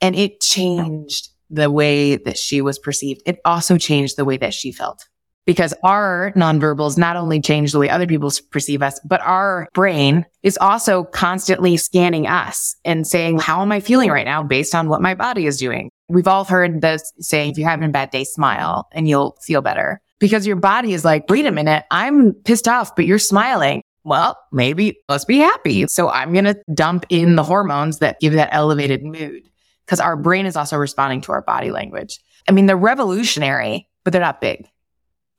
and 0.00 0.14
it 0.14 0.40
changed 0.40 1.30
the 1.48 1.70
way 1.70 2.16
that 2.16 2.36
she 2.36 2.60
was 2.60 2.78
perceived. 2.78 3.22
It 3.24 3.40
also 3.44 3.78
changed 3.78 4.16
the 4.16 4.24
way 4.24 4.36
that 4.36 4.52
she 4.52 4.72
felt 4.72 5.06
because 5.46 5.72
our 5.82 6.32
nonverbals 6.36 6.98
not 6.98 7.16
only 7.16 7.40
change 7.40 7.72
the 7.72 7.78
way 7.78 7.88
other 7.88 8.06
people 8.06 8.30
perceive 8.50 8.82
us, 8.82 9.00
but 9.04 9.20
our 9.22 9.68
brain 9.72 10.26
is 10.42 10.58
also 10.58 11.04
constantly 11.04 11.76
scanning 11.76 12.26
us 12.26 12.76
and 12.84 13.06
saying, 13.06 13.38
how 13.38 13.62
am 13.62 13.72
I 13.72 13.80
feeling 13.80 14.10
right 14.10 14.26
now 14.26 14.42
based 14.42 14.74
on 14.74 14.88
what 14.88 15.00
my 15.00 15.14
body 15.14 15.46
is 15.46 15.56
doing? 15.56 15.90
We've 16.08 16.28
all 16.28 16.44
heard 16.44 16.82
this 16.82 17.12
saying, 17.20 17.52
if 17.52 17.58
you're 17.58 17.68
having 17.68 17.88
a 17.88 17.92
bad 17.92 18.10
day, 18.10 18.24
smile 18.24 18.88
and 18.92 19.08
you'll 19.08 19.36
feel 19.40 19.62
better 19.62 20.00
because 20.18 20.46
your 20.46 20.56
body 20.56 20.92
is 20.92 21.04
like, 21.04 21.24
wait 21.30 21.46
a 21.46 21.52
minute, 21.52 21.84
I'm 21.90 22.32
pissed 22.32 22.68
off, 22.68 22.96
but 22.96 23.06
you're 23.06 23.18
smiling. 23.18 23.82
Well, 24.04 24.38
maybe 24.52 24.98
let's 25.08 25.24
be 25.24 25.38
happy. 25.38 25.86
So 25.88 26.08
I'm 26.08 26.32
going 26.32 26.44
to 26.44 26.56
dump 26.74 27.06
in 27.08 27.36
the 27.36 27.42
hormones 27.42 27.98
that 27.98 28.20
give 28.20 28.34
that 28.34 28.50
elevated 28.52 29.02
mood 29.02 29.42
because 29.84 30.00
our 30.00 30.16
brain 30.16 30.46
is 30.46 30.56
also 30.56 30.76
responding 30.76 31.20
to 31.22 31.32
our 31.32 31.42
body 31.42 31.70
language. 31.70 32.18
I 32.48 32.52
mean, 32.52 32.66
they're 32.66 32.76
revolutionary, 32.76 33.88
but 34.04 34.12
they're 34.12 34.22
not 34.22 34.40
big. 34.40 34.68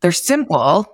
They're 0.01 0.11
simple, 0.11 0.85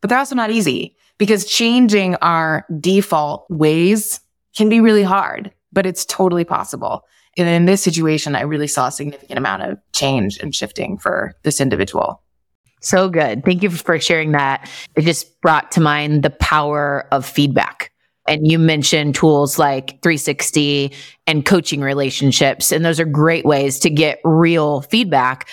but 0.00 0.08
they're 0.08 0.18
also 0.18 0.34
not 0.34 0.50
easy 0.50 0.96
because 1.18 1.44
changing 1.44 2.14
our 2.16 2.64
default 2.80 3.46
ways 3.50 4.20
can 4.56 4.68
be 4.68 4.80
really 4.80 5.02
hard, 5.02 5.52
but 5.72 5.86
it's 5.86 6.04
totally 6.04 6.44
possible. 6.44 7.04
And 7.36 7.48
in 7.48 7.64
this 7.64 7.82
situation, 7.82 8.34
I 8.34 8.42
really 8.42 8.66
saw 8.66 8.88
a 8.88 8.92
significant 8.92 9.38
amount 9.38 9.62
of 9.62 9.78
change 9.92 10.38
and 10.38 10.54
shifting 10.54 10.98
for 10.98 11.34
this 11.42 11.60
individual. 11.60 12.22
So 12.80 13.08
good. 13.08 13.44
Thank 13.44 13.62
you 13.62 13.70
for 13.70 14.00
sharing 14.00 14.32
that. 14.32 14.68
It 14.96 15.02
just 15.02 15.40
brought 15.40 15.70
to 15.72 15.80
mind 15.80 16.22
the 16.22 16.30
power 16.30 17.06
of 17.12 17.26
feedback. 17.26 17.92
And 18.26 18.46
you 18.46 18.58
mentioned 18.58 19.14
tools 19.14 19.58
like 19.58 20.02
360 20.02 20.92
and 21.26 21.44
coaching 21.44 21.80
relationships. 21.80 22.72
And 22.72 22.84
those 22.84 23.00
are 23.00 23.04
great 23.04 23.44
ways 23.44 23.78
to 23.80 23.90
get 23.90 24.20
real 24.24 24.82
feedback. 24.82 25.48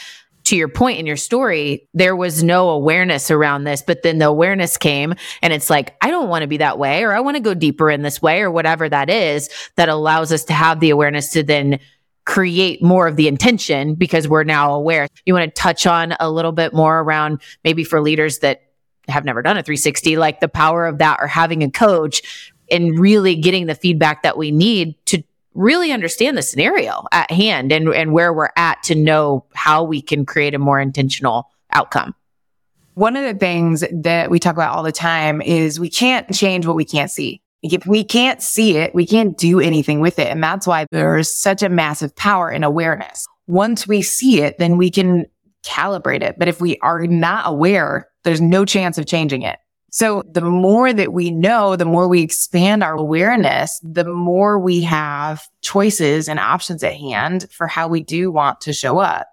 To 0.47 0.55
your 0.55 0.69
point 0.69 0.97
in 0.97 1.05
your 1.05 1.17
story, 1.17 1.89
there 1.93 2.15
was 2.15 2.41
no 2.41 2.69
awareness 2.69 3.29
around 3.29 3.65
this, 3.65 3.81
but 3.81 4.01
then 4.01 4.17
the 4.17 4.27
awareness 4.27 4.77
came 4.77 5.13
and 5.41 5.51
it's 5.51 5.69
like, 5.69 5.97
I 6.01 6.09
don't 6.09 6.29
want 6.29 6.43
to 6.43 6.47
be 6.47 6.55
that 6.57 6.79
way, 6.79 7.03
or 7.03 7.11
I 7.11 7.19
want 7.19 7.35
to 7.35 7.43
go 7.43 7.53
deeper 7.53 7.91
in 7.91 8.01
this 8.01 8.21
way, 8.21 8.39
or 8.39 8.49
whatever 8.49 8.87
that 8.87 9.09
is 9.09 9.49
that 9.75 9.89
allows 9.89 10.31
us 10.31 10.45
to 10.45 10.53
have 10.53 10.79
the 10.79 10.89
awareness 10.89 11.31
to 11.31 11.43
then 11.43 11.81
create 12.25 12.81
more 12.81 13.07
of 13.07 13.17
the 13.17 13.27
intention 13.27 13.93
because 13.95 14.29
we're 14.29 14.45
now 14.45 14.73
aware. 14.73 15.09
You 15.25 15.33
want 15.33 15.53
to 15.53 15.61
touch 15.61 15.85
on 15.85 16.15
a 16.17 16.31
little 16.31 16.53
bit 16.53 16.73
more 16.73 17.01
around 17.01 17.41
maybe 17.65 17.83
for 17.83 17.99
leaders 17.99 18.39
that 18.39 18.61
have 19.09 19.25
never 19.25 19.41
done 19.41 19.57
a 19.57 19.63
360, 19.63 20.15
like 20.15 20.39
the 20.39 20.47
power 20.47 20.85
of 20.85 20.99
that 20.99 21.17
or 21.19 21.27
having 21.27 21.61
a 21.61 21.69
coach 21.69 22.53
and 22.71 22.97
really 22.97 23.35
getting 23.35 23.65
the 23.65 23.75
feedback 23.75 24.23
that 24.23 24.37
we 24.37 24.51
need 24.51 24.95
to 25.07 25.23
really 25.57 25.91
understand 25.91 26.37
the 26.37 26.41
scenario 26.41 27.03
at 27.11 27.31
hand 27.31 27.71
and, 27.71 27.89
and 27.89 28.13
where 28.13 28.31
we're 28.31 28.51
at 28.55 28.81
to 28.83 28.95
know 28.95 29.43
how 29.53 29.83
we 29.83 30.01
can 30.01 30.25
create 30.25 30.53
a 30.53 30.59
more 30.59 30.79
intentional 30.79 31.49
outcome. 31.71 32.13
One 32.93 33.15
of 33.15 33.23
the 33.23 33.37
things 33.37 33.83
that 33.91 34.29
we 34.29 34.39
talk 34.39 34.53
about 34.53 34.75
all 34.75 34.83
the 34.83 34.91
time 34.91 35.41
is 35.41 35.79
we 35.79 35.89
can't 35.89 36.31
change 36.33 36.65
what 36.65 36.75
we 36.75 36.85
can't 36.85 37.11
see. 37.11 37.41
If 37.63 37.85
we 37.87 38.03
can't 38.03 38.41
see 38.41 38.77
it, 38.77 38.93
we 38.93 39.05
can't 39.05 39.35
do 39.35 39.59
anything 39.59 39.99
with 39.99 40.19
it. 40.19 40.27
And 40.27 40.43
that's 40.43 40.67
why 40.67 40.85
there's 40.91 41.35
such 41.35 41.63
a 41.63 41.69
massive 41.69 42.15
power 42.15 42.51
in 42.51 42.63
awareness. 42.63 43.25
Once 43.47 43.87
we 43.87 44.01
see 44.01 44.41
it, 44.41 44.59
then 44.59 44.77
we 44.77 44.91
can 44.91 45.25
calibrate 45.65 46.21
it. 46.21 46.37
But 46.37 46.47
if 46.47 46.61
we 46.61 46.77
are 46.79 47.05
not 47.07 47.47
aware, 47.47 48.07
there's 48.23 48.41
no 48.41 48.63
chance 48.63 48.97
of 48.97 49.07
changing 49.07 49.41
it. 49.41 49.57
So 49.89 50.23
the 50.29 50.41
more 50.41 50.91
that 50.91 51.13
we 51.13 51.31
know, 51.31 51.75
the 51.75 51.85
more 51.85 52.07
we 52.07 52.21
expand 52.21 52.83
our 52.83 52.95
awareness, 52.95 53.79
the 53.81 54.03
more 54.03 54.59
we 54.59 54.81
have 54.81 55.41
choices 55.61 56.27
and 56.27 56.39
options 56.39 56.83
at 56.83 56.93
hand 56.93 57.47
for 57.51 57.67
how 57.67 57.87
we 57.87 58.03
do 58.03 58.31
want 58.31 58.61
to 58.61 58.73
show 58.73 58.99
up. 58.99 59.27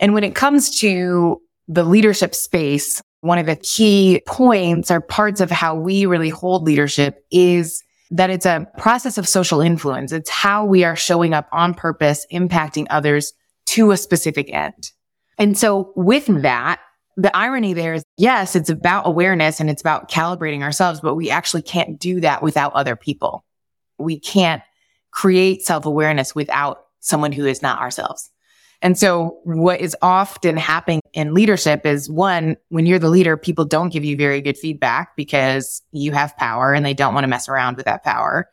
And 0.00 0.14
when 0.14 0.24
it 0.24 0.34
comes 0.34 0.80
to 0.80 1.40
the 1.68 1.84
leadership 1.84 2.34
space, 2.34 3.02
one 3.20 3.38
of 3.38 3.46
the 3.46 3.56
key 3.56 4.22
points 4.26 4.90
or 4.90 5.00
parts 5.00 5.40
of 5.40 5.50
how 5.50 5.74
we 5.74 6.06
really 6.06 6.28
hold 6.28 6.64
leadership 6.64 7.24
is 7.30 7.82
that 8.10 8.30
it's 8.30 8.46
a 8.46 8.66
process 8.78 9.18
of 9.18 9.28
social 9.28 9.60
influence. 9.60 10.12
It's 10.12 10.30
how 10.30 10.64
we 10.64 10.84
are 10.84 10.96
showing 10.96 11.32
up 11.32 11.48
on 11.52 11.74
purpose, 11.74 12.26
impacting 12.32 12.86
others 12.90 13.32
to 13.66 13.92
a 13.92 13.96
specific 13.96 14.52
end. 14.52 14.92
And 15.38 15.56
so 15.56 15.92
with 15.96 16.26
that, 16.42 16.80
the 17.16 17.34
irony 17.36 17.72
there 17.72 17.94
is 17.94 18.04
yes, 18.16 18.56
it's 18.56 18.70
about 18.70 19.06
awareness 19.06 19.60
and 19.60 19.70
it's 19.70 19.80
about 19.80 20.10
calibrating 20.10 20.62
ourselves, 20.62 21.00
but 21.00 21.14
we 21.14 21.30
actually 21.30 21.62
can't 21.62 21.98
do 21.98 22.20
that 22.20 22.42
without 22.42 22.72
other 22.74 22.96
people. 22.96 23.44
We 23.98 24.18
can't 24.18 24.62
create 25.10 25.62
self 25.62 25.86
awareness 25.86 26.34
without 26.34 26.84
someone 27.00 27.32
who 27.32 27.46
is 27.46 27.62
not 27.62 27.80
ourselves. 27.80 28.30
And 28.82 28.98
so 28.98 29.38
what 29.44 29.80
is 29.80 29.96
often 30.02 30.58
happening 30.58 31.00
in 31.14 31.32
leadership 31.32 31.86
is 31.86 32.10
one, 32.10 32.56
when 32.68 32.84
you're 32.84 32.98
the 32.98 33.08
leader, 33.08 33.36
people 33.36 33.64
don't 33.64 33.90
give 33.90 34.04
you 34.04 34.14
very 34.14 34.42
good 34.42 34.58
feedback 34.58 35.16
because 35.16 35.80
you 35.92 36.12
have 36.12 36.36
power 36.36 36.74
and 36.74 36.84
they 36.84 36.92
don't 36.92 37.14
want 37.14 37.24
to 37.24 37.28
mess 37.28 37.48
around 37.48 37.76
with 37.76 37.86
that 37.86 38.04
power. 38.04 38.50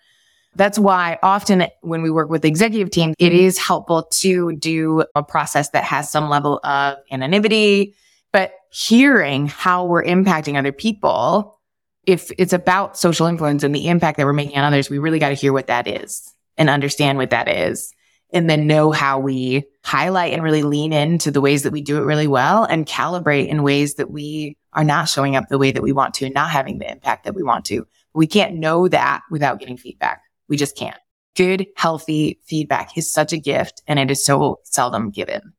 That's 0.56 0.80
why 0.80 1.18
often 1.24 1.68
when 1.82 2.02
we 2.02 2.10
work 2.10 2.30
with 2.30 2.46
executive 2.46 2.92
team, 2.92 3.14
it 3.20 3.34
is 3.34 3.58
helpful 3.58 4.04
to 4.04 4.56
do 4.56 5.04
a 5.16 5.24
process 5.24 5.70
that 5.70 5.84
has 5.84 6.10
some 6.10 6.30
level 6.30 6.60
of 6.64 6.98
anonymity, 7.12 7.96
but 8.32 8.54
hearing 8.72 9.48
how 9.48 9.86
we're 9.86 10.04
impacting 10.04 10.58
other 10.58 10.72
people. 10.72 11.58
If 12.08 12.32
it's 12.38 12.54
about 12.54 12.98
social 12.98 13.28
influence 13.28 13.64
and 13.64 13.76
the 13.76 13.88
impact 13.88 14.18
that 14.18 14.26
we're 14.26 14.34
making 14.34 14.58
on 14.58 14.64
others, 14.64 14.90
we 14.90 14.98
really 14.98 15.20
got 15.20 15.30
to 15.30 15.36
hear 15.36 15.54
what 15.54 15.68
that 15.68 15.88
is 15.88 16.34
and 16.58 16.70
understand 16.70 17.18
what 17.18 17.30
that 17.30 17.48
is 17.48 17.94
and 18.34 18.50
then 18.50 18.68
know 18.68 18.92
how 18.92 19.20
we 19.20 19.66
highlight 19.84 20.34
and 20.34 20.44
really 20.44 20.64
lean 20.64 20.94
into 20.94 21.32
the 21.32 21.42
ways 21.42 21.64
that 21.64 21.74
we 21.74 21.82
do 21.82 21.98
it 21.98 22.06
really 22.06 22.28
well 22.28 22.64
and 22.64 22.86
calibrate 22.86 23.48
in 23.48 23.64
ways 23.64 23.96
that 23.96 24.10
we 24.10 24.58
are 24.74 24.84
not 24.84 25.10
showing 25.10 25.36
up 25.36 25.50
the 25.50 25.58
way 25.58 25.72
that 25.72 25.84
we 25.84 25.92
want 25.92 26.14
to 26.14 26.26
and 26.26 26.34
not 26.34 26.50
having 26.50 26.80
the 26.80 26.90
impact 26.90 27.26
that 27.26 27.36
we 27.36 27.44
want 27.44 27.66
to. 27.66 27.86
We 28.14 28.28
can't 28.28 28.56
know 28.56 28.88
that 28.88 29.22
without 29.30 29.60
getting 29.60 29.78
feedback. 29.78 30.22
We 30.48 30.58
just 30.58 30.78
can't. 30.78 30.98
Good, 31.36 31.68
healthy 31.76 32.40
feedback 32.46 32.98
is 32.98 33.12
such 33.12 33.34
a 33.34 33.38
gift 33.38 33.82
and 33.88 34.00
it 34.00 34.12
is 34.12 34.24
so 34.24 34.60
seldom 34.64 35.10
given. 35.10 35.54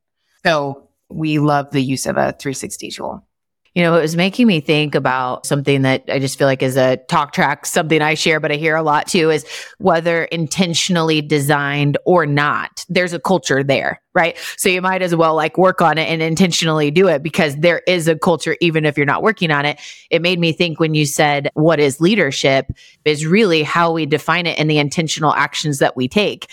So 0.44 0.88
we 1.14 1.38
love 1.38 1.70
the 1.70 1.82
use 1.82 2.06
of 2.06 2.16
a 2.16 2.32
360 2.38 2.90
tool. 2.90 3.26
You 3.74 3.82
know, 3.82 3.96
it 3.96 4.02
was 4.02 4.16
making 4.16 4.46
me 4.46 4.60
think 4.60 4.94
about 4.94 5.46
something 5.46 5.80
that 5.80 6.04
I 6.06 6.18
just 6.18 6.38
feel 6.38 6.46
like 6.46 6.62
is 6.62 6.76
a 6.76 6.98
talk 7.08 7.32
track, 7.32 7.64
something 7.64 8.02
I 8.02 8.12
share, 8.12 8.38
but 8.38 8.52
I 8.52 8.56
hear 8.56 8.76
a 8.76 8.82
lot 8.82 9.06
too 9.06 9.30
is 9.30 9.46
whether 9.78 10.24
intentionally 10.24 11.22
designed 11.22 11.96
or 12.04 12.26
not, 12.26 12.84
there's 12.90 13.14
a 13.14 13.18
culture 13.18 13.64
there, 13.64 14.02
right? 14.14 14.36
So 14.58 14.68
you 14.68 14.82
might 14.82 15.00
as 15.00 15.16
well 15.16 15.34
like 15.34 15.56
work 15.56 15.80
on 15.80 15.96
it 15.96 16.06
and 16.06 16.20
intentionally 16.20 16.90
do 16.90 17.08
it 17.08 17.22
because 17.22 17.56
there 17.56 17.80
is 17.86 18.08
a 18.08 18.18
culture, 18.18 18.58
even 18.60 18.84
if 18.84 18.98
you're 18.98 19.06
not 19.06 19.22
working 19.22 19.50
on 19.50 19.64
it. 19.64 19.80
It 20.10 20.20
made 20.20 20.38
me 20.38 20.52
think 20.52 20.78
when 20.78 20.94
you 20.94 21.06
said, 21.06 21.48
what 21.54 21.80
is 21.80 21.98
leadership 21.98 22.66
is 23.06 23.24
really 23.24 23.62
how 23.62 23.90
we 23.90 24.04
define 24.04 24.44
it 24.44 24.58
in 24.58 24.68
the 24.68 24.78
intentional 24.78 25.32
actions 25.32 25.78
that 25.78 25.96
we 25.96 26.08
take 26.08 26.46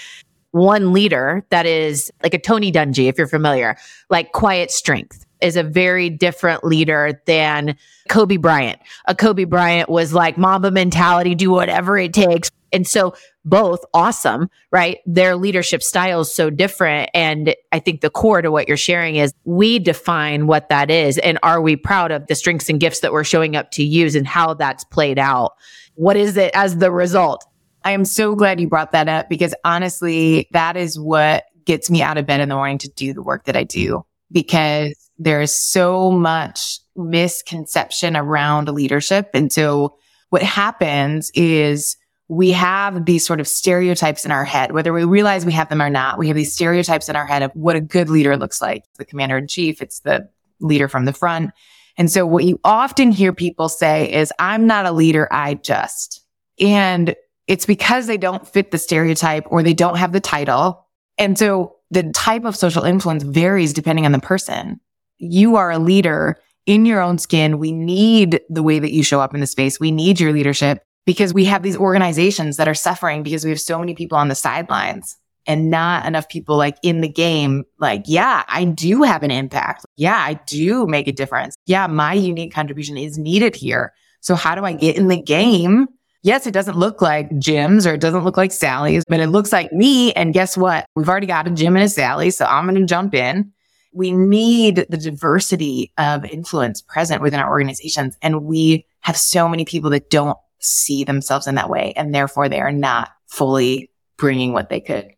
one 0.51 0.93
leader 0.93 1.45
that 1.49 1.65
is 1.65 2.11
like 2.23 2.33
a 2.33 2.39
Tony 2.39 2.71
Dungy, 2.71 3.07
if 3.07 3.17
you're 3.17 3.27
familiar, 3.27 3.77
like 4.09 4.31
quiet 4.31 4.71
strength 4.71 5.25
is 5.41 5.55
a 5.55 5.63
very 5.63 6.09
different 6.09 6.63
leader 6.63 7.21
than 7.25 7.77
Kobe 8.09 8.37
Bryant. 8.37 8.79
A 9.05 9.15
Kobe 9.15 9.45
Bryant 9.45 9.89
was 9.89 10.13
like 10.13 10.37
Mamba 10.37 10.71
mentality, 10.71 11.35
do 11.35 11.51
whatever 11.51 11.97
it 11.97 12.13
takes. 12.13 12.51
And 12.71 12.87
so 12.87 13.15
both 13.45 13.79
awesome, 13.93 14.49
right? 14.71 14.99
Their 15.05 15.35
leadership 15.35 15.81
style 15.81 16.21
is 16.21 16.33
so 16.33 16.49
different. 16.49 17.09
And 17.13 17.55
I 17.71 17.79
think 17.79 18.01
the 18.01 18.09
core 18.09 18.41
to 18.41 18.51
what 18.51 18.67
you're 18.67 18.77
sharing 18.77 19.15
is 19.15 19.33
we 19.43 19.79
define 19.79 20.45
what 20.45 20.69
that 20.69 20.91
is. 20.91 21.17
And 21.19 21.39
are 21.41 21.61
we 21.61 21.75
proud 21.75 22.11
of 22.11 22.27
the 22.27 22.35
strengths 22.35 22.69
and 22.69 22.79
gifts 22.79 22.99
that 22.99 23.11
we're 23.11 23.23
showing 23.23 23.55
up 23.55 23.71
to 23.71 23.83
use 23.83 24.15
and 24.15 24.27
how 24.27 24.53
that's 24.53 24.83
played 24.83 25.17
out? 25.17 25.53
What 25.95 26.15
is 26.15 26.37
it 26.37 26.51
as 26.53 26.77
the 26.77 26.91
result? 26.91 27.45
I 27.83 27.91
am 27.91 28.05
so 28.05 28.35
glad 28.35 28.59
you 28.59 28.67
brought 28.67 28.91
that 28.91 29.07
up 29.07 29.29
because 29.29 29.53
honestly, 29.63 30.47
that 30.51 30.75
is 30.75 30.99
what 30.99 31.45
gets 31.65 31.89
me 31.89 32.01
out 32.01 32.17
of 32.17 32.25
bed 32.25 32.41
in 32.41 32.49
the 32.49 32.55
morning 32.55 32.77
to 32.79 32.89
do 32.89 33.13
the 33.13 33.21
work 33.21 33.45
that 33.45 33.55
I 33.55 33.63
do 33.63 34.05
because 34.31 34.93
there 35.17 35.41
is 35.41 35.55
so 35.55 36.11
much 36.11 36.79
misconception 36.95 38.15
around 38.15 38.69
leadership. 38.69 39.29
And 39.33 39.51
so 39.51 39.97
what 40.29 40.43
happens 40.43 41.31
is 41.33 41.97
we 42.27 42.51
have 42.51 43.05
these 43.05 43.25
sort 43.25 43.39
of 43.39 43.47
stereotypes 43.47 44.23
in 44.23 44.31
our 44.31 44.45
head, 44.45 44.71
whether 44.71 44.93
we 44.93 45.03
realize 45.03 45.45
we 45.45 45.51
have 45.53 45.69
them 45.69 45.81
or 45.81 45.89
not. 45.89 46.19
We 46.19 46.27
have 46.27 46.37
these 46.37 46.53
stereotypes 46.53 47.09
in 47.09 47.15
our 47.15 47.25
head 47.25 47.41
of 47.41 47.51
what 47.53 47.75
a 47.75 47.81
good 47.81 48.09
leader 48.09 48.37
looks 48.37 48.61
like. 48.61 48.83
It's 48.89 48.97
The 48.97 49.05
commander 49.05 49.37
in 49.37 49.47
chief, 49.47 49.81
it's 49.81 50.01
the 50.01 50.29
leader 50.59 50.87
from 50.87 51.05
the 51.05 51.13
front. 51.13 51.51
And 51.97 52.09
so 52.09 52.25
what 52.25 52.45
you 52.45 52.59
often 52.63 53.11
hear 53.11 53.33
people 53.33 53.67
say 53.67 54.11
is, 54.11 54.31
I'm 54.39 54.67
not 54.67 54.85
a 54.85 54.91
leader. 54.91 55.27
I 55.31 55.55
just, 55.55 56.23
and 56.59 57.15
it's 57.49 57.65
because 57.65 58.07
they 58.07 58.17
don't 58.17 58.47
fit 58.47 58.71
the 58.71 58.77
stereotype 58.77 59.43
or 59.49 59.61
they 59.61 59.73
don't 59.73 59.97
have 59.97 60.13
the 60.13 60.21
title. 60.21 60.85
And 61.17 61.37
so 61.37 61.75
the 61.91 62.03
type 62.13 62.45
of 62.45 62.55
social 62.55 62.83
influence 62.83 63.23
varies 63.23 63.73
depending 63.73 64.05
on 64.05 64.13
the 64.13 64.19
person 64.19 64.79
you 65.19 65.57
are 65.57 65.69
a 65.69 65.79
leader 65.79 66.37
in 66.65 66.85
your 66.85 67.01
own 67.01 67.17
skin. 67.17 67.59
We 67.59 67.71
need 67.71 68.41
the 68.49 68.63
way 68.63 68.79
that 68.79 68.93
you 68.93 69.03
show 69.03 69.19
up 69.19 69.33
in 69.33 69.41
the 69.41 69.47
space. 69.47 69.79
We 69.79 69.91
need 69.91 70.19
your 70.19 70.31
leadership 70.31 70.81
because 71.05 71.33
we 71.33 71.45
have 71.45 71.61
these 71.61 71.77
organizations 71.77 72.57
that 72.57 72.67
are 72.67 72.73
suffering 72.73 73.21
because 73.21 73.43
we 73.43 73.51
have 73.51 73.59
so 73.59 73.79
many 73.79 73.93
people 73.93 74.17
on 74.17 74.29
the 74.29 74.35
sidelines 74.35 75.17
and 75.45 75.69
not 75.69 76.05
enough 76.05 76.29
people 76.29 76.57
like 76.57 76.77
in 76.83 77.01
the 77.01 77.09
game. 77.09 77.65
Like, 77.79 78.03
yeah, 78.05 78.43
I 78.47 78.65
do 78.65 79.03
have 79.03 79.23
an 79.23 79.31
impact. 79.31 79.85
Yeah, 79.97 80.17
I 80.17 80.35
do 80.45 80.85
make 80.87 81.07
a 81.07 81.11
difference. 81.11 81.55
Yeah, 81.65 81.87
my 81.87 82.13
unique 82.13 82.53
contribution 82.53 82.97
is 82.97 83.17
needed 83.17 83.55
here. 83.55 83.93
So 84.21 84.35
how 84.35 84.55
do 84.55 84.63
I 84.63 84.73
get 84.73 84.97
in 84.97 85.07
the 85.07 85.21
game? 85.21 85.87
Yes, 86.21 86.45
it 86.45 86.51
doesn't 86.51 86.77
look 86.77 87.01
like 87.01 87.37
Jim's 87.39 87.87
or 87.87 87.93
it 87.93 88.01
doesn't 88.01 88.25
look 88.25 88.35
like 88.35 88.51
Sally's, 88.51 89.03
but 89.07 89.21
it 89.21 89.27
looks 89.27 89.53
like 89.53 89.71
me. 89.71 90.11
And 90.13 90.33
guess 90.33 90.57
what? 90.57 90.85
We've 90.95 91.07
already 91.07 91.27
got 91.27 91.47
a 91.47 91.51
Jim 91.51 91.77
and 91.77 91.85
a 91.85 91.89
Sally. 91.89 92.29
So 92.29 92.45
I'm 92.45 92.65
going 92.65 92.75
to 92.75 92.85
jump 92.85 93.13
in 93.13 93.53
we 93.91 94.11
need 94.11 94.85
the 94.89 94.97
diversity 94.97 95.91
of 95.97 96.25
influence 96.25 96.81
present 96.81 97.21
within 97.21 97.39
our 97.39 97.49
organizations. 97.49 98.17
And 98.21 98.43
we 98.43 98.85
have 99.01 99.17
so 99.17 99.49
many 99.49 99.65
people 99.65 99.89
that 99.91 100.09
don't 100.09 100.37
see 100.59 101.03
themselves 101.03 101.47
in 101.47 101.55
that 101.55 101.69
way. 101.69 101.93
And 101.95 102.13
therefore 102.13 102.49
they 102.49 102.59
are 102.59 102.71
not 102.71 103.09
fully 103.27 103.89
bringing 104.17 104.53
what 104.53 104.69
they 104.69 104.81
could. 104.81 105.09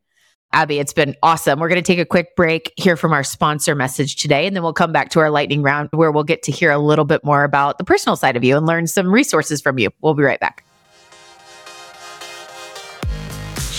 Abbey, 0.53 0.79
it's 0.79 0.93
been 0.93 1.15
awesome. 1.23 1.59
We're 1.59 1.69
going 1.69 1.81
to 1.81 1.87
take 1.87 1.99
a 1.99 2.05
quick 2.05 2.35
break, 2.35 2.73
hear 2.75 2.97
from 2.97 3.13
our 3.13 3.23
sponsor 3.23 3.73
message 3.73 4.17
today, 4.17 4.45
and 4.45 4.53
then 4.53 4.63
we'll 4.63 4.73
come 4.73 4.91
back 4.91 5.09
to 5.11 5.19
our 5.21 5.29
lightning 5.29 5.61
round 5.61 5.87
where 5.93 6.11
we'll 6.11 6.25
get 6.25 6.43
to 6.43 6.51
hear 6.51 6.71
a 6.71 6.77
little 6.77 7.05
bit 7.05 7.23
more 7.23 7.45
about 7.45 7.77
the 7.77 7.85
personal 7.85 8.17
side 8.17 8.35
of 8.35 8.43
you 8.43 8.57
and 8.57 8.65
learn 8.65 8.85
some 8.85 9.07
resources 9.07 9.61
from 9.61 9.79
you. 9.79 9.89
We'll 10.01 10.13
be 10.13 10.23
right 10.23 10.41
back. 10.41 10.65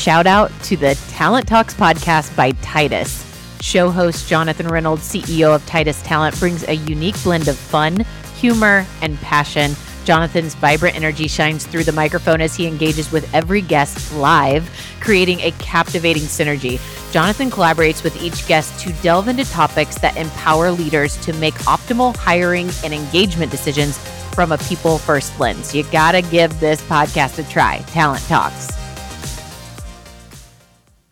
Shout 0.03 0.27
out 0.27 0.51
to 0.65 0.77
the 0.77 0.97
Talent 1.11 1.47
Talks 1.47 1.75
podcast 1.75 2.35
by 2.35 2.51
Titus. 2.61 3.25
Show 3.61 3.89
host 3.89 4.29
Jonathan 4.29 4.67
Reynolds, 4.67 5.09
CEO 5.09 5.55
of 5.55 5.65
Titus 5.65 6.03
Talent, 6.03 6.37
brings 6.41 6.67
a 6.67 6.75
unique 6.75 7.23
blend 7.23 7.47
of 7.47 7.57
fun, 7.57 8.05
humor, 8.35 8.85
and 9.01 9.17
passion. 9.19 9.77
Jonathan's 10.03 10.57
vibrant 10.57 10.97
energy 10.97 11.29
shines 11.29 11.65
through 11.65 11.85
the 11.85 11.93
microphone 11.93 12.41
as 12.41 12.57
he 12.57 12.67
engages 12.67 13.13
with 13.13 13.33
every 13.33 13.61
guest 13.61 14.13
live, 14.17 14.69
creating 14.99 15.39
a 15.43 15.53
captivating 15.61 16.25
synergy. 16.25 16.81
Jonathan 17.13 17.49
collaborates 17.49 18.03
with 18.03 18.21
each 18.21 18.49
guest 18.49 18.81
to 18.81 18.93
delve 19.05 19.29
into 19.29 19.45
topics 19.53 20.01
that 20.01 20.17
empower 20.17 20.73
leaders 20.73 21.17
to 21.19 21.33
make 21.35 21.55
optimal 21.61 22.17
hiring 22.17 22.69
and 22.83 22.93
engagement 22.93 23.53
decisions 23.53 23.99
from 24.35 24.51
a 24.51 24.59
people 24.59 24.99
first 24.99 25.39
lens. 25.39 25.73
You 25.73 25.85
got 25.93 26.11
to 26.11 26.23
give 26.23 26.59
this 26.59 26.83
podcast 26.89 27.39
a 27.39 27.49
try. 27.49 27.79
Talent 27.87 28.25
Talks. 28.25 28.82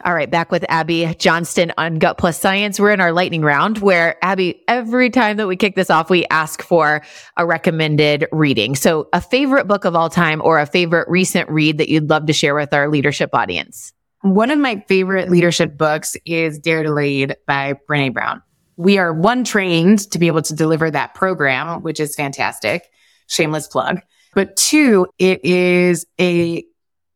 All 0.03 0.15
right, 0.15 0.31
back 0.31 0.51
with 0.51 0.65
Abbey 0.71 1.15
Johnston 1.19 1.73
on 1.77 1.99
Gut 1.99 2.17
Plus 2.17 2.41
Science. 2.41 2.81
We're 2.81 2.93
in 2.93 3.03
our 3.03 3.13
lightning 3.13 3.43
round 3.43 3.79
where 3.79 4.17
Abbey, 4.25 4.63
every 4.67 5.11
time 5.11 5.37
that 5.37 5.47
we 5.47 5.57
kick 5.57 5.77
this 5.77 5.91
off, 5.91 6.09
we 6.09 6.25
ask 6.31 6.63
for 6.63 7.03
a 7.37 7.45
recommended 7.45 8.27
reading. 8.33 8.77
So, 8.77 9.11
a 9.13 9.21
favorite 9.21 9.69
book 9.69 9.85
of 9.85 9.95
all 9.95 10.09
time 10.09 10.41
or 10.43 10.59
a 10.59 10.65
favorite 10.65 11.07
recent 11.11 11.51
read 11.51 11.77
that 11.77 11.91
you'd 11.91 12.09
love 12.09 12.25
to 12.27 12.33
share 12.33 12.55
with 12.55 12.73
our 12.73 12.89
leadership 12.89 13.31
audience. 13.35 13.93
One 14.23 14.51
of 14.51 14.59
my 14.59 14.83
favorite 14.89 15.29
leadership 15.29 15.77
books 15.77 16.17
is 16.25 16.59
Dare 16.59 16.83
to 16.83 16.93
Lead 16.93 17.37
by 17.47 17.75
Brene 17.87 18.15
Brown. 18.15 18.43
We 18.79 18.97
are 18.97 19.13
one 19.13 19.45
trained 19.45 20.11
to 20.13 20.19
be 20.19 20.29
able 20.29 20.43
to 20.43 20.55
deliver 20.55 20.91
that 20.91 21.15
program, 21.15 21.83
which 21.83 22.01
is 22.01 22.15
fantastic. 22.15 22.89
Shameless 23.27 23.69
plug. 23.69 24.01
But 24.35 24.57
two, 24.57 25.09
it 25.19 25.45
is 25.45 26.07
a 26.19 26.65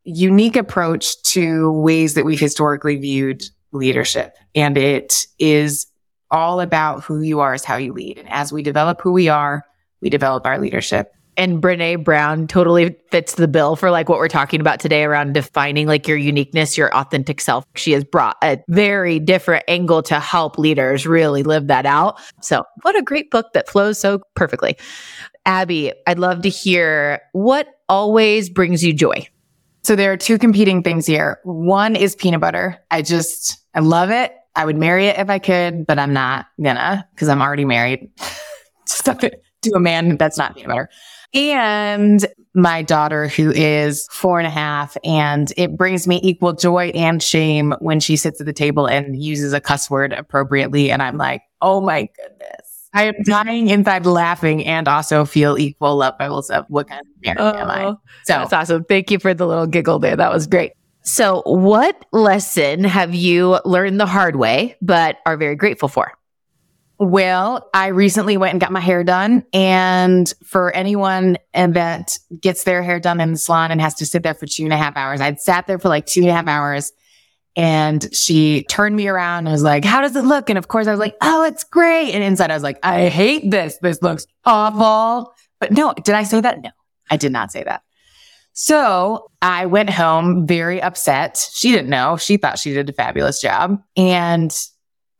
unique 0.05 0.55
approach 0.55 1.21
to 1.23 1.71
ways 1.71 2.13
that 2.13 2.25
we've 2.25 2.39
historically 2.39 2.95
viewed 2.97 3.43
leadership. 3.71 4.35
And 4.53 4.77
it 4.77 5.25
is 5.39 5.87
all 6.31 6.61
about 6.61 7.03
who 7.03 7.21
you 7.21 7.39
are 7.39 7.53
is 7.53 7.63
how 7.63 7.77
you 7.77 7.93
lead. 7.93 8.17
And 8.17 8.29
as 8.29 8.51
we 8.51 8.63
develop 8.63 9.01
who 9.01 9.11
we 9.11 9.27
are, 9.27 9.63
we 10.01 10.09
develop 10.09 10.45
our 10.45 10.59
leadership. 10.59 11.11
And 11.37 11.61
Brene 11.61 12.03
Brown 12.03 12.47
totally 12.47 12.95
fits 13.11 13.35
the 13.35 13.47
bill 13.47 13.75
for 13.75 13.91
like 13.91 14.07
what 14.07 14.19
we're 14.19 14.29
talking 14.29 14.61
about 14.61 14.79
today 14.79 15.03
around 15.03 15.33
defining 15.33 15.85
like 15.85 16.07
your 16.07 16.17
uniqueness, 16.17 16.77
your 16.77 16.95
authentic 16.95 17.41
self. 17.41 17.65
She 17.75 17.91
has 17.91 18.05
brought 18.05 18.37
a 18.41 18.59
very 18.69 19.19
different 19.19 19.65
angle 19.67 20.01
to 20.03 20.19
help 20.19 20.57
leaders 20.57 21.05
really 21.05 21.43
live 21.43 21.67
that 21.67 21.85
out. 21.85 22.19
So, 22.41 22.63
what 22.83 22.97
a 22.97 23.01
great 23.01 23.31
book 23.31 23.47
that 23.53 23.67
flows 23.67 23.99
so 23.99 24.21
perfectly. 24.35 24.77
Abbey, 25.45 25.91
I'd 26.07 26.19
love 26.19 26.41
to 26.43 26.49
hear 26.49 27.19
what 27.33 27.67
always 27.89 28.49
brings 28.49 28.83
you 28.83 28.93
joy. 28.93 29.27
So 29.85 29.95
there 29.95 30.11
are 30.11 30.17
two 30.17 30.39
competing 30.39 30.81
things 30.81 31.05
here. 31.05 31.39
One 31.43 31.95
is 31.95 32.15
peanut 32.15 32.41
butter. 32.41 32.79
I 32.89 33.03
just, 33.03 33.63
I 33.75 33.81
love 33.81 34.09
it. 34.09 34.33
I 34.55 34.65
would 34.65 34.77
marry 34.77 35.05
it 35.05 35.19
if 35.19 35.29
I 35.29 35.37
could, 35.37 35.85
but 35.85 35.99
I'm 35.99 36.11
not 36.11 36.47
gonna 36.59 37.07
because 37.13 37.29
I'm 37.29 37.39
already 37.39 37.65
married. 37.65 38.09
just 38.87 39.05
have 39.05 39.19
to 39.19 39.31
a 39.75 39.79
man 39.79 40.17
that's 40.17 40.39
not 40.39 40.55
peanut 40.55 40.69
butter. 40.69 40.89
And 41.35 42.25
my 42.55 42.81
daughter, 42.81 43.27
who 43.27 43.51
is 43.51 44.07
four 44.09 44.39
and 44.39 44.47
a 44.47 44.49
half, 44.49 44.97
and 45.03 45.53
it 45.55 45.77
brings 45.77 46.07
me 46.07 46.19
equal 46.23 46.53
joy 46.53 46.87
and 46.95 47.21
shame 47.21 47.75
when 47.77 47.99
she 47.99 48.15
sits 48.15 48.41
at 48.41 48.47
the 48.47 48.53
table 48.53 48.87
and 48.87 49.21
uses 49.21 49.53
a 49.53 49.61
cuss 49.61 49.87
word 49.87 50.13
appropriately. 50.13 50.89
And 50.89 51.03
I'm 51.03 51.17
like, 51.17 51.43
oh 51.61 51.79
my 51.79 52.09
goodness. 52.15 52.64
I 52.95 53.03
am 53.03 53.15
dying 53.23 53.67
inside 53.67 54.05
laughing 54.05 54.65
and 54.65 54.87
also 54.87 55.25
feel 55.25 55.59
equal 55.59 55.97
levels 55.97 56.49
of 56.49 56.65
what 56.69 56.87
kind 56.87 57.01
of 57.01 57.21
parent 57.21 57.57
am 57.57 57.69
I? 57.69 57.85
Oh, 57.85 57.99
so 58.23 58.33
that's 58.33 58.53
awesome. 58.53 58.85
Thank 58.85 59.11
you 59.11 59.19
for 59.19 59.33
the 59.33 59.45
little 59.45 59.67
giggle 59.67 59.99
there. 59.99 60.15
That 60.15 60.31
was 60.31 60.47
great. 60.47 60.71
So, 61.03 61.43
what 61.45 62.05
lesson 62.13 62.85
have 62.85 63.13
you 63.13 63.59
learned 63.65 63.99
the 63.99 64.05
hard 64.05 64.37
way, 64.37 64.77
but 64.81 65.17
are 65.25 65.35
very 65.35 65.55
grateful 65.55 65.89
for? 65.89 66.13
Well, 66.97 67.69
I 67.73 67.87
recently 67.87 68.37
went 68.37 68.53
and 68.53 68.61
got 68.61 68.71
my 68.71 68.79
hair 68.79 69.03
done. 69.03 69.43
And 69.51 70.33
for 70.45 70.73
anyone 70.73 71.37
that 71.53 72.17
gets 72.39 72.63
their 72.63 72.81
hair 72.81 73.01
done 73.01 73.19
in 73.19 73.33
the 73.33 73.37
salon 73.37 73.71
and 73.71 73.81
has 73.81 73.95
to 73.95 74.05
sit 74.05 74.23
there 74.23 74.33
for 74.33 74.45
two 74.45 74.63
and 74.63 74.71
a 74.71 74.77
half 74.77 74.95
hours, 74.95 75.19
I'd 75.19 75.41
sat 75.41 75.67
there 75.67 75.77
for 75.77 75.89
like 75.89 76.05
two 76.05 76.21
and 76.21 76.29
a 76.29 76.33
half 76.33 76.47
hours 76.47 76.93
and 77.55 78.13
she 78.13 78.63
turned 78.63 78.95
me 78.95 79.07
around 79.07 79.47
and 79.47 79.51
was 79.53 79.63
like, 79.63 79.85
how 79.85 80.01
does 80.01 80.15
it 80.15 80.25
look? 80.25 80.49
And 80.49 80.57
of 80.57 80.67
course 80.67 80.87
I 80.87 80.91
was 80.91 80.99
like, 80.99 81.15
oh, 81.21 81.43
it's 81.45 81.63
great. 81.63 82.11
And 82.11 82.23
inside 82.23 82.51
I 82.51 82.53
was 82.53 82.63
like, 82.63 82.79
I 82.83 83.07
hate 83.07 83.49
this. 83.49 83.77
This 83.81 84.01
looks 84.01 84.27
awful. 84.43 85.33
But 85.59 85.71
no, 85.71 85.93
did 85.93 86.15
I 86.15 86.23
say 86.23 86.41
that? 86.41 86.61
No, 86.61 86.71
I 87.09 87.17
did 87.17 87.31
not 87.31 87.51
say 87.51 87.63
that. 87.63 87.83
So 88.53 89.31
I 89.41 89.65
went 89.65 89.89
home 89.89 90.47
very 90.47 90.81
upset. 90.81 91.45
She 91.53 91.71
didn't 91.71 91.89
know. 91.89 92.17
She 92.17 92.37
thought 92.37 92.59
she 92.59 92.73
did 92.73 92.89
a 92.89 92.93
fabulous 92.93 93.41
job. 93.41 93.81
And 93.95 94.55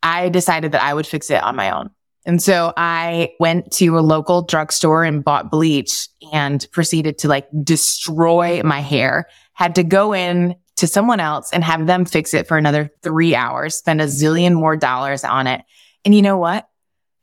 I 0.04 0.30
decided 0.30 0.72
that 0.74 0.84
I 0.84 0.94
would 0.94 1.08
fix 1.08 1.30
it 1.30 1.42
on 1.42 1.56
my 1.56 1.70
own. 1.70 1.90
And 2.26 2.42
so 2.42 2.74
I 2.76 3.34
went 3.40 3.72
to 3.74 3.98
a 3.98 4.02
local 4.02 4.42
drugstore 4.42 5.04
and 5.04 5.24
bought 5.24 5.52
bleach 5.52 6.08
and 6.34 6.66
proceeded 6.72 7.18
to 7.20 7.28
like 7.28 7.48
destroy 7.64 8.62
my 8.64 8.80
hair. 8.80 9.28
Had 9.54 9.76
to 9.76 9.84
go 9.84 10.14
in 10.14 10.56
to 10.78 10.88
someone 10.88 11.20
else 11.20 11.52
and 11.52 11.64
have 11.64 11.88
them 11.88 12.06
fix 12.06 12.34
it 12.34 12.48
for 12.48 12.58
another 12.58 12.90
three 13.02 13.36
hours, 13.36 13.76
spend 13.76 14.02
a 14.02 14.06
zillion 14.06 14.54
more 14.54 14.76
dollars 14.76 15.24
on 15.24 15.48
it. 15.48 15.62
And 16.04 16.14
you 16.14 16.22
know 16.22 16.38
what? 16.38 16.68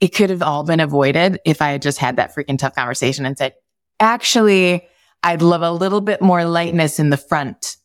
It 0.00 0.14
could 0.14 0.30
have 0.30 0.42
all 0.42 0.64
been 0.64 0.80
avoided 0.80 1.38
if 1.44 1.62
I 1.62 1.70
had 1.70 1.82
just 1.82 1.98
had 1.98 2.16
that 2.16 2.34
freaking 2.34 2.58
tough 2.58 2.74
conversation 2.74 3.24
and 3.24 3.38
said, 3.38 3.54
actually, 4.00 4.86
I'd 5.22 5.42
love 5.42 5.62
a 5.62 5.70
little 5.70 6.00
bit 6.00 6.20
more 6.20 6.44
lightness 6.44 6.98
in 6.98 7.10
the 7.10 7.16
front. 7.16 7.76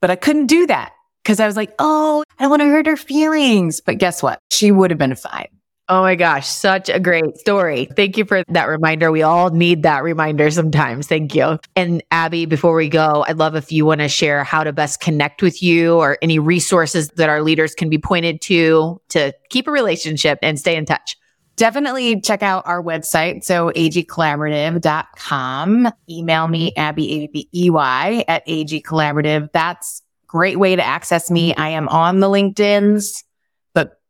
But 0.00 0.10
I 0.10 0.16
couldn't 0.16 0.46
do 0.46 0.66
that 0.68 0.92
because 1.22 1.40
I 1.40 1.46
was 1.46 1.56
like, 1.56 1.72
oh, 1.78 2.22
I 2.38 2.44
don't 2.44 2.50
want 2.50 2.62
to 2.62 2.68
hurt 2.68 2.86
her 2.86 2.96
feelings. 2.96 3.80
But 3.80 3.98
guess 3.98 4.22
what? 4.22 4.40
She 4.50 4.70
would 4.70 4.90
have 4.90 4.98
been 4.98 5.14
fine. 5.14 5.48
Oh 5.90 6.02
my 6.02 6.16
gosh, 6.16 6.46
such 6.46 6.90
a 6.90 7.00
great 7.00 7.38
story. 7.38 7.88
Thank 7.96 8.18
you 8.18 8.26
for 8.26 8.44
that 8.48 8.66
reminder. 8.66 9.10
We 9.10 9.22
all 9.22 9.48
need 9.48 9.84
that 9.84 10.02
reminder 10.02 10.50
sometimes. 10.50 11.06
Thank 11.06 11.34
you. 11.34 11.58
And 11.76 12.02
Abbey, 12.10 12.44
before 12.44 12.74
we 12.74 12.90
go, 12.90 13.24
I'd 13.26 13.38
love 13.38 13.54
if 13.54 13.72
you 13.72 13.86
want 13.86 14.02
to 14.02 14.08
share 14.08 14.44
how 14.44 14.64
to 14.64 14.72
best 14.72 15.00
connect 15.00 15.40
with 15.40 15.62
you 15.62 15.94
or 15.94 16.18
any 16.20 16.38
resources 16.38 17.08
that 17.16 17.30
our 17.30 17.40
leaders 17.40 17.74
can 17.74 17.88
be 17.88 17.96
pointed 17.96 18.42
to 18.42 19.00
to 19.08 19.32
keep 19.48 19.66
a 19.66 19.70
relationship 19.70 20.38
and 20.42 20.58
stay 20.58 20.76
in 20.76 20.84
touch. 20.84 21.16
Definitely 21.56 22.20
check 22.20 22.42
out 22.42 22.66
our 22.66 22.82
website. 22.82 23.42
So 23.42 23.70
agcollaborative.com. 23.70 25.88
Email 26.10 26.48
me, 26.48 26.74
Abbey, 26.76 27.24
A-B-B-E-Y 27.24 28.24
at 28.28 28.46
agcollaborative. 28.46 29.50
That's 29.52 30.02
great 30.26 30.58
way 30.58 30.76
to 30.76 30.84
access 30.84 31.30
me. 31.30 31.54
I 31.54 31.70
am 31.70 31.88
on 31.88 32.20
the 32.20 32.28
LinkedIn's 32.28 33.24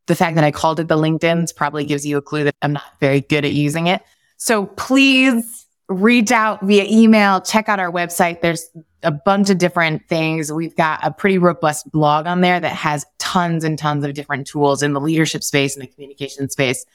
the 0.08 0.16
fact 0.16 0.34
that 0.34 0.44
I 0.44 0.50
called 0.50 0.80
it 0.80 0.88
the 0.88 0.96
LinkedIn's 0.96 1.52
probably 1.52 1.84
gives 1.84 2.04
you 2.04 2.16
a 2.16 2.22
clue 2.22 2.44
that 2.44 2.54
I'm 2.62 2.72
not 2.72 2.98
very 2.98 3.20
good 3.20 3.44
at 3.44 3.52
using 3.52 3.86
it. 3.86 4.02
So 4.38 4.66
please 4.66 5.66
reach 5.88 6.32
out 6.32 6.62
via 6.62 6.84
email, 6.88 7.40
check 7.40 7.68
out 7.68 7.78
our 7.78 7.92
website. 7.92 8.40
There's 8.40 8.68
a 9.02 9.10
bunch 9.10 9.50
of 9.50 9.58
different 9.58 10.08
things. 10.08 10.50
We've 10.50 10.74
got 10.74 11.00
a 11.02 11.10
pretty 11.10 11.38
robust 11.38 11.92
blog 11.92 12.26
on 12.26 12.40
there 12.40 12.58
that 12.58 12.72
has 12.72 13.04
tons 13.18 13.64
and 13.64 13.78
tons 13.78 14.04
of 14.04 14.14
different 14.14 14.46
tools 14.46 14.82
in 14.82 14.94
the 14.94 15.00
leadership 15.00 15.44
space 15.44 15.76
and 15.76 15.82
the 15.82 15.86
communication 15.86 16.48
space. 16.48 16.86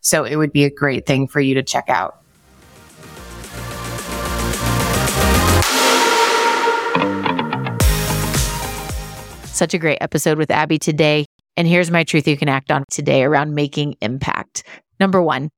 So 0.00 0.24
it 0.24 0.36
would 0.36 0.52
be 0.52 0.64
a 0.64 0.70
great 0.70 1.06
thing 1.06 1.28
for 1.28 1.40
you 1.40 1.54
to 1.54 1.62
check 1.62 1.88
out. 1.88 2.20
Such 9.46 9.72
a 9.72 9.78
great 9.78 9.98
episode 10.00 10.36
with 10.36 10.50
Abbey 10.50 10.78
today. 10.78 11.25
And 11.56 11.66
here's 11.66 11.90
my 11.90 12.04
truth 12.04 12.28
you 12.28 12.36
can 12.36 12.48
act 12.48 12.70
on 12.70 12.84
today 12.90 13.22
around 13.22 13.54
making 13.54 13.96
impact. 14.00 14.64
Number 15.00 15.22
one, 15.22 15.50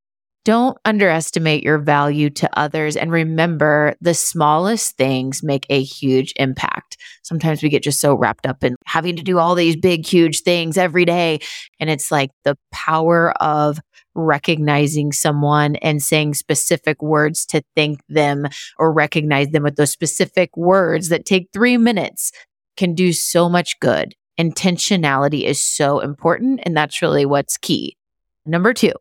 don't 0.45 0.79
underestimate 0.87 1.63
your 1.63 1.77
value 1.77 2.31
to 2.31 2.49
others 2.59 2.97
and 2.97 3.13
remember 3.13 3.95
the 4.01 4.15
smallest 4.15 4.97
things 4.97 5.43
make 5.43 5.67
a 5.69 5.83
huge 5.83 6.33
impact. 6.37 6.97
Sometimes 7.23 7.63
we 7.63 7.69
get 7.69 7.83
just 7.83 8.01
so 8.01 8.15
wrapped 8.15 8.47
up 8.47 8.65
in 8.65 8.75
having 8.87 9.17
to 9.17 9.23
do 9.23 9.39
all 9.39 9.55
these 9.55 9.77
big, 9.77 10.07
huge 10.07 10.41
things 10.41 10.79
every 10.79 11.05
day. 11.05 11.41
And 11.81 11.91
it's 11.91 12.11
like 12.11 12.31
the 12.45 12.57
power 12.73 13.33
of 13.43 13.79
recognizing 14.15 15.13
someone 15.13 15.77
and 15.77 16.03
saying 16.03 16.33
specific 16.33 17.03
words 17.03 17.45
to 17.47 17.63
thank 17.77 18.01
them 18.09 18.47
or 18.79 18.91
recognize 18.91 19.49
them 19.49 19.65
with 19.65 19.77
those 19.77 19.91
specific 19.93 20.57
words 20.57 21.11
that 21.11 21.27
take 21.27 21.49
three 21.53 21.77
minutes 21.77 22.33
can 22.77 22.95
do 22.95 23.13
so 23.13 23.51
much 23.51 23.79
good 23.81 24.15
intentionality 24.39 25.43
is 25.43 25.63
so 25.63 26.01
important. 26.01 26.61
And 26.65 26.77
that's 26.77 27.03
really 27.03 27.27
what's 27.27 27.57
key. 27.57 27.97
Number 28.47 28.73
two, 28.73 28.93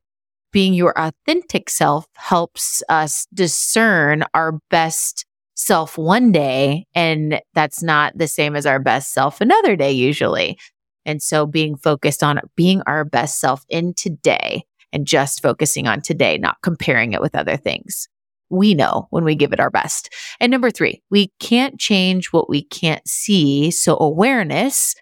being 0.51 0.73
your 0.73 0.97
authentic 0.97 1.69
self 1.69 2.05
helps 2.15 2.81
us 2.89 3.27
discern 3.33 4.23
our 4.33 4.59
best 4.69 5.25
self 5.55 5.97
one 5.97 6.31
day. 6.31 6.85
And 6.95 7.41
that's 7.53 7.83
not 7.83 8.17
the 8.17 8.27
same 8.27 8.55
as 8.55 8.65
our 8.65 8.79
best 8.79 9.13
self 9.13 9.41
another 9.41 9.75
day, 9.75 9.91
usually. 9.91 10.57
And 11.05 11.21
so 11.21 11.45
being 11.45 11.77
focused 11.77 12.23
on 12.23 12.41
being 12.55 12.81
our 12.85 13.05
best 13.05 13.39
self 13.39 13.63
in 13.69 13.93
today 13.93 14.63
and 14.91 15.07
just 15.07 15.41
focusing 15.41 15.87
on 15.87 16.01
today, 16.01 16.37
not 16.37 16.57
comparing 16.61 17.13
it 17.13 17.21
with 17.21 17.35
other 17.35 17.57
things. 17.57 18.07
We 18.49 18.73
know 18.73 19.07
when 19.09 19.23
we 19.23 19.35
give 19.35 19.51
it 19.51 19.59
our 19.59 19.69
best. 19.69 20.13
And 20.39 20.51
number 20.51 20.71
three, 20.71 21.01
we 21.09 21.31
can't 21.39 21.79
change 21.79 22.27
what 22.27 22.49
we 22.49 22.63
can't 22.63 23.05
see. 23.07 23.71
So 23.71 23.97
awareness 23.99 24.95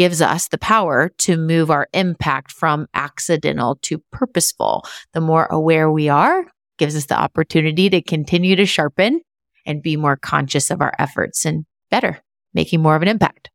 gives 0.00 0.22
us 0.22 0.48
the 0.48 0.56
power 0.56 1.10
to 1.18 1.36
move 1.36 1.70
our 1.70 1.86
impact 1.92 2.50
from 2.50 2.88
accidental 2.94 3.78
to 3.82 3.98
purposeful. 4.10 4.82
The 5.12 5.20
more 5.20 5.44
aware 5.50 5.90
we 5.90 6.08
are, 6.08 6.46
gives 6.78 6.96
us 6.96 7.04
the 7.04 7.20
opportunity 7.20 7.90
to 7.90 8.00
continue 8.00 8.56
to 8.56 8.64
sharpen 8.64 9.20
and 9.66 9.82
be 9.82 9.98
more 9.98 10.16
conscious 10.16 10.70
of 10.70 10.80
our 10.80 10.94
efforts 10.98 11.44
and 11.44 11.66
better, 11.90 12.18
making 12.54 12.80
more 12.80 12.96
of 12.96 13.02
an 13.02 13.08
impact. 13.08 13.50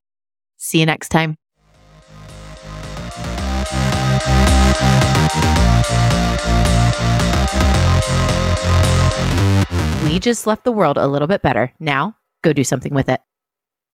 See 0.58 0.80
you 0.80 0.86
next 0.86 1.10
time. 1.10 1.36
We 10.04 10.20
just 10.20 10.46
left 10.46 10.64
the 10.64 10.72
world 10.72 11.00
a 11.00 11.08
little 11.08 11.28
bit 11.28 11.42
better. 11.42 11.74
Now, 11.80 12.18
go 12.44 12.54
do 12.54 12.64
something 12.64 12.94
with 12.94 13.10
it. 13.10 13.20